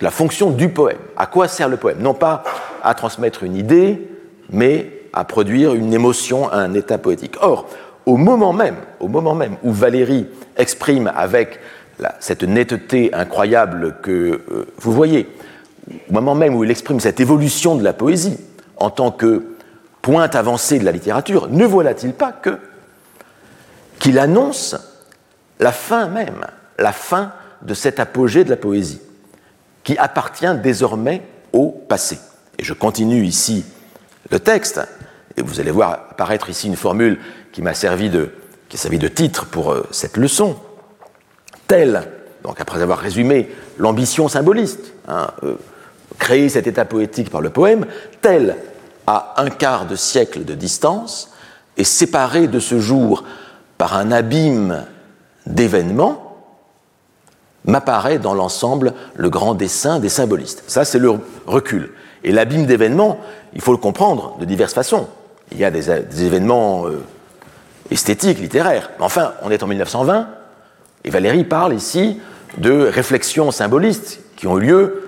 [0.00, 0.98] la fonction du poème.
[1.16, 1.98] À quoi sert le poème?
[2.00, 2.42] Non pas
[2.82, 4.08] à transmettre une idée,
[4.50, 7.36] mais à produire une émotion, un état poétique.
[7.40, 7.68] Or,
[8.04, 11.60] au moment même, au moment même où Valérie exprime avec
[12.18, 14.10] cette netteté incroyable que
[14.50, 15.28] euh, vous voyez,
[16.10, 18.38] au moment même où il exprime cette évolution de la poésie
[18.76, 19.44] en tant que
[20.02, 22.58] pointe avancée de la littérature, ne voilà-t-il pas que
[24.00, 24.76] qu'il annonce
[25.60, 26.44] la fin même,
[26.78, 29.00] la fin de cet apogée de la poésie,
[29.84, 32.18] qui appartient désormais au passé?
[32.58, 33.64] Et je continue ici
[34.30, 34.80] le texte,
[35.36, 37.18] et vous allez voir apparaître ici une formule
[37.52, 38.30] qui m'a servi de,
[38.68, 40.56] qui de titre pour euh, cette leçon.
[41.66, 42.08] Telle,
[42.42, 45.56] donc après avoir résumé l'ambition symboliste, hein, euh,
[46.18, 47.86] créer cet état poétique par le poème,
[48.20, 48.56] telle
[49.06, 51.32] à un quart de siècle de distance
[51.76, 53.24] et séparée de ce jour
[53.78, 54.86] par un abîme
[55.46, 56.20] d'événements,
[57.64, 60.64] m'apparaît dans l'ensemble le grand dessin des symbolistes.
[60.66, 61.14] Ça, c'est le
[61.46, 61.92] recul.
[62.24, 63.20] Et l'abîme d'événements,
[63.54, 65.08] il faut le comprendre de diverses façons.
[65.52, 65.90] Il y a des,
[66.24, 67.04] événements euh,
[67.90, 68.90] esthétiques, littéraires.
[68.98, 70.28] Mais enfin, on est en 1920,
[71.04, 72.18] et Valérie parle ici
[72.56, 75.00] de réflexions symbolistes qui ont eu lieu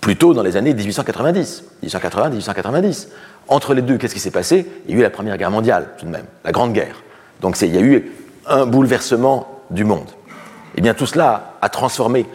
[0.00, 3.08] plutôt dans les années 1890, 1880-1890.
[3.48, 4.66] Entre les deux, qu'est-ce qui s'est passé?
[4.86, 7.02] Il y a eu la Première Guerre mondiale, tout de même, la Grande Guerre.
[7.40, 8.12] Donc il y a eu
[8.46, 10.08] un bouleversement du monde.
[10.08, 12.26] Et eh bien tout cela a transformé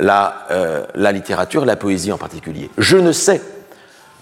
[0.00, 2.70] la, euh, la littérature, la poésie en particulier.
[2.78, 3.40] Je ne sais,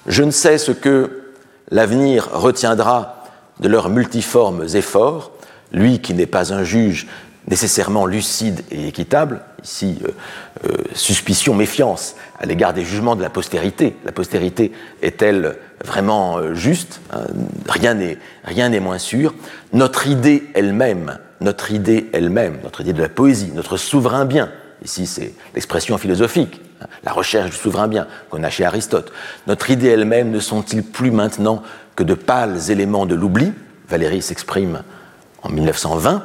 [0.07, 1.23] je ne sais ce que
[1.71, 3.25] l'avenir retiendra
[3.61, 5.33] de leurs multiformes efforts,
[5.73, 7.07] lui qui n'est pas un juge
[7.49, 10.09] nécessairement lucide et équitable, ici euh,
[10.69, 13.97] euh, suspicion, méfiance à l'égard des jugements de la postérité.
[14.05, 17.25] La postérité est-elle vraiment juste hein,
[17.69, 19.35] Rien n'est moins sûr.
[19.73, 24.51] Notre idée elle-même notre idée elle-même, notre idée de la poésie, notre souverain bien,
[24.85, 29.13] ici c'est l'expression philosophique, hein, la recherche du souverain bien qu'on a chez Aristote,
[29.47, 31.63] notre idée elle-même ne sont-ils plus maintenant
[31.97, 33.53] que de pâles éléments de l'oubli?
[33.89, 34.83] Valérie s'exprime
[35.43, 36.25] en 1920.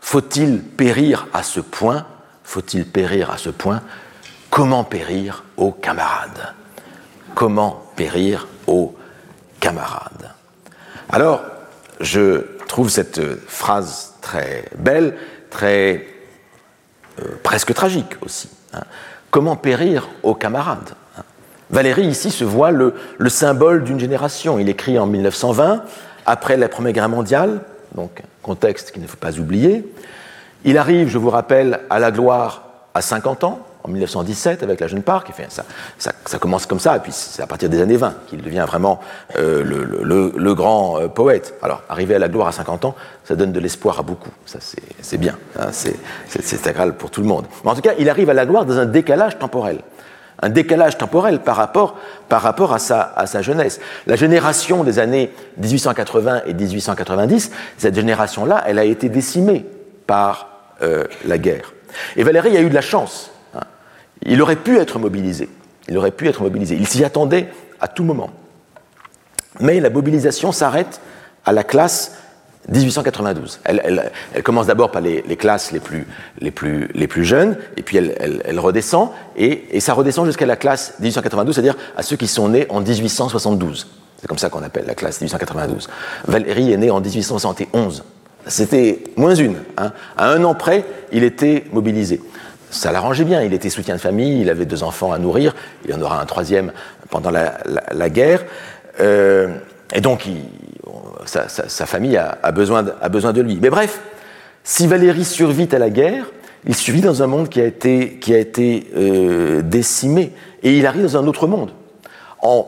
[0.00, 2.06] Faut-il périr à ce point?
[2.44, 3.82] Faut-il périr à ce point?
[4.50, 6.54] Comment périr aux camarades
[7.34, 8.96] Comment périr aux
[9.60, 10.30] camarades
[11.10, 11.42] Alors,
[12.00, 15.16] je trouve cette phrase très belle,
[15.50, 16.06] très
[17.42, 18.48] presque tragique aussi.
[18.74, 18.82] Hein.
[19.30, 21.22] Comment périr aux camarades hein.
[21.70, 22.94] Valéry ici se voit le,
[23.28, 24.58] symbole d'une génération.
[24.58, 25.82] Il écrit en 1920,
[26.24, 27.60] après la Première Guerre mondiale,
[27.94, 29.84] donc contexte qu'il ne faut pas oublier.
[30.64, 32.62] Il arrive, je vous rappelle, à la gloire
[32.94, 35.30] à 50 ans, en 1917 avec la Jeune Parc.
[35.98, 39.00] ça, commence comme ça, et puis c'est à partir des années 20 qu'il devient vraiment
[39.36, 41.54] euh, le, grand euh, poète.
[41.62, 44.30] Alors, arriver à la gloire à 50 ans, ça donne de l'espoir à beaucoup.
[44.44, 44.58] Ça,
[45.00, 45.36] c'est bien.
[45.58, 47.46] Hein, c'est agréable pour tout le monde.
[47.64, 49.78] Mais en tout cas, il arrive à la gloire dans un décalage temporel.
[50.42, 51.96] Un décalage temporel par rapport,
[52.28, 53.80] par rapport à, sa, à sa jeunesse.
[54.06, 59.64] La génération des années 1880 et 1890, cette génération-là, elle a été décimée
[60.06, 60.48] par
[60.82, 61.72] euh, la guerre.
[62.16, 63.30] Et Valérie a eu de la chance
[64.26, 65.48] il aurait pu être mobilisé.
[65.88, 67.48] Il s'y attendait
[67.80, 68.30] à tout moment.
[69.60, 71.00] Mais la mobilisation s'arrête
[71.44, 72.12] à la classe
[72.68, 73.60] 1892.
[73.64, 74.10] Elle,
[74.42, 75.80] commence d'abord par les, classes les
[76.50, 82.02] plus, jeunes, et puis elle, redescend, et, ça redescend jusqu'à la classe 1892, c'est-à-dire à
[82.02, 83.86] ceux qui sont nés en 1872.
[84.20, 85.88] C'est comme ça qu'on appelle la classe 1892.
[86.26, 88.02] Valérie est née en 1871.
[88.48, 89.56] C'était moins une.
[89.76, 89.92] Hein.
[90.16, 92.20] À un an près, il était mobilisé
[92.70, 93.42] ça l'arrangeait bien.
[93.42, 95.54] Il était soutien de famille, il avait deux enfants à nourrir,
[95.86, 96.72] il en aura un troisième
[97.10, 98.44] pendant la, guerre.
[99.00, 99.48] Euh,
[99.94, 100.26] et donc,
[101.24, 103.58] sa, famille a, besoin de, lui.
[103.60, 104.00] Mais bref,
[104.64, 106.26] si Valérie survit à la guerre,
[106.66, 110.32] il survit dans un monde qui a été, euh, décimé.
[110.62, 111.70] Et il arrive dans un autre monde.
[112.42, 112.66] En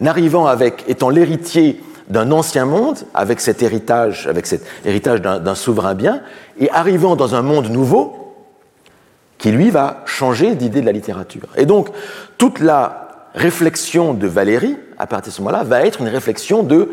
[0.00, 5.94] n'arrivant avec, étant l'héritier d'un ancien monde, avec cet héritage, avec cet héritage d'un souverain
[5.94, 6.22] bien,
[6.58, 8.19] et arrivant dans un monde nouveau,
[9.40, 11.48] qui lui va changer d'idée de la littérature.
[11.56, 11.88] Et donc,
[12.38, 16.90] toute la réflexion de Valérie, à partir de ce moment-là, va être une réflexion de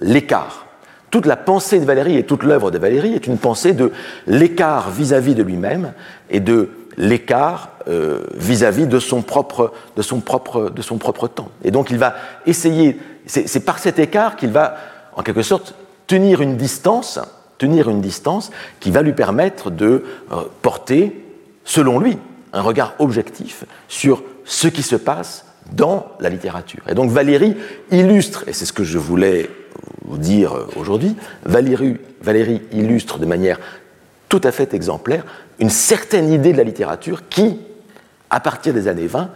[0.00, 0.66] l'écart.
[1.10, 3.92] Toute la pensée de Valérie et toute l'œuvre de Valérie est une pensée de
[4.26, 5.92] l'écart vis-à-vis de lui-même
[6.30, 11.48] et de l'écart euh, vis-à-vis de son propre de son propre de son propre temps.
[11.64, 12.14] Et donc il va
[12.46, 12.98] essayer.
[13.26, 14.76] C'est par cet écart qu'il va,
[15.14, 15.74] en quelque sorte,
[16.06, 17.18] tenir une distance,
[17.56, 21.27] tenir une distance qui va lui permettre de euh, porter,
[21.68, 22.16] selon lui,
[22.54, 26.80] un regard objectif sur ce qui se passe dans la littérature.
[26.88, 27.54] Et donc Valérie
[27.90, 29.50] illustre, et c'est ce que je voulais
[30.06, 31.14] vous dire aujourd'hui,
[31.44, 33.60] Valérie, Valérie illustre de manière
[34.30, 35.24] tout à fait exemplaire
[35.58, 37.60] une certaine idée de la littérature qui,
[38.30, 39.30] à partir des années 20,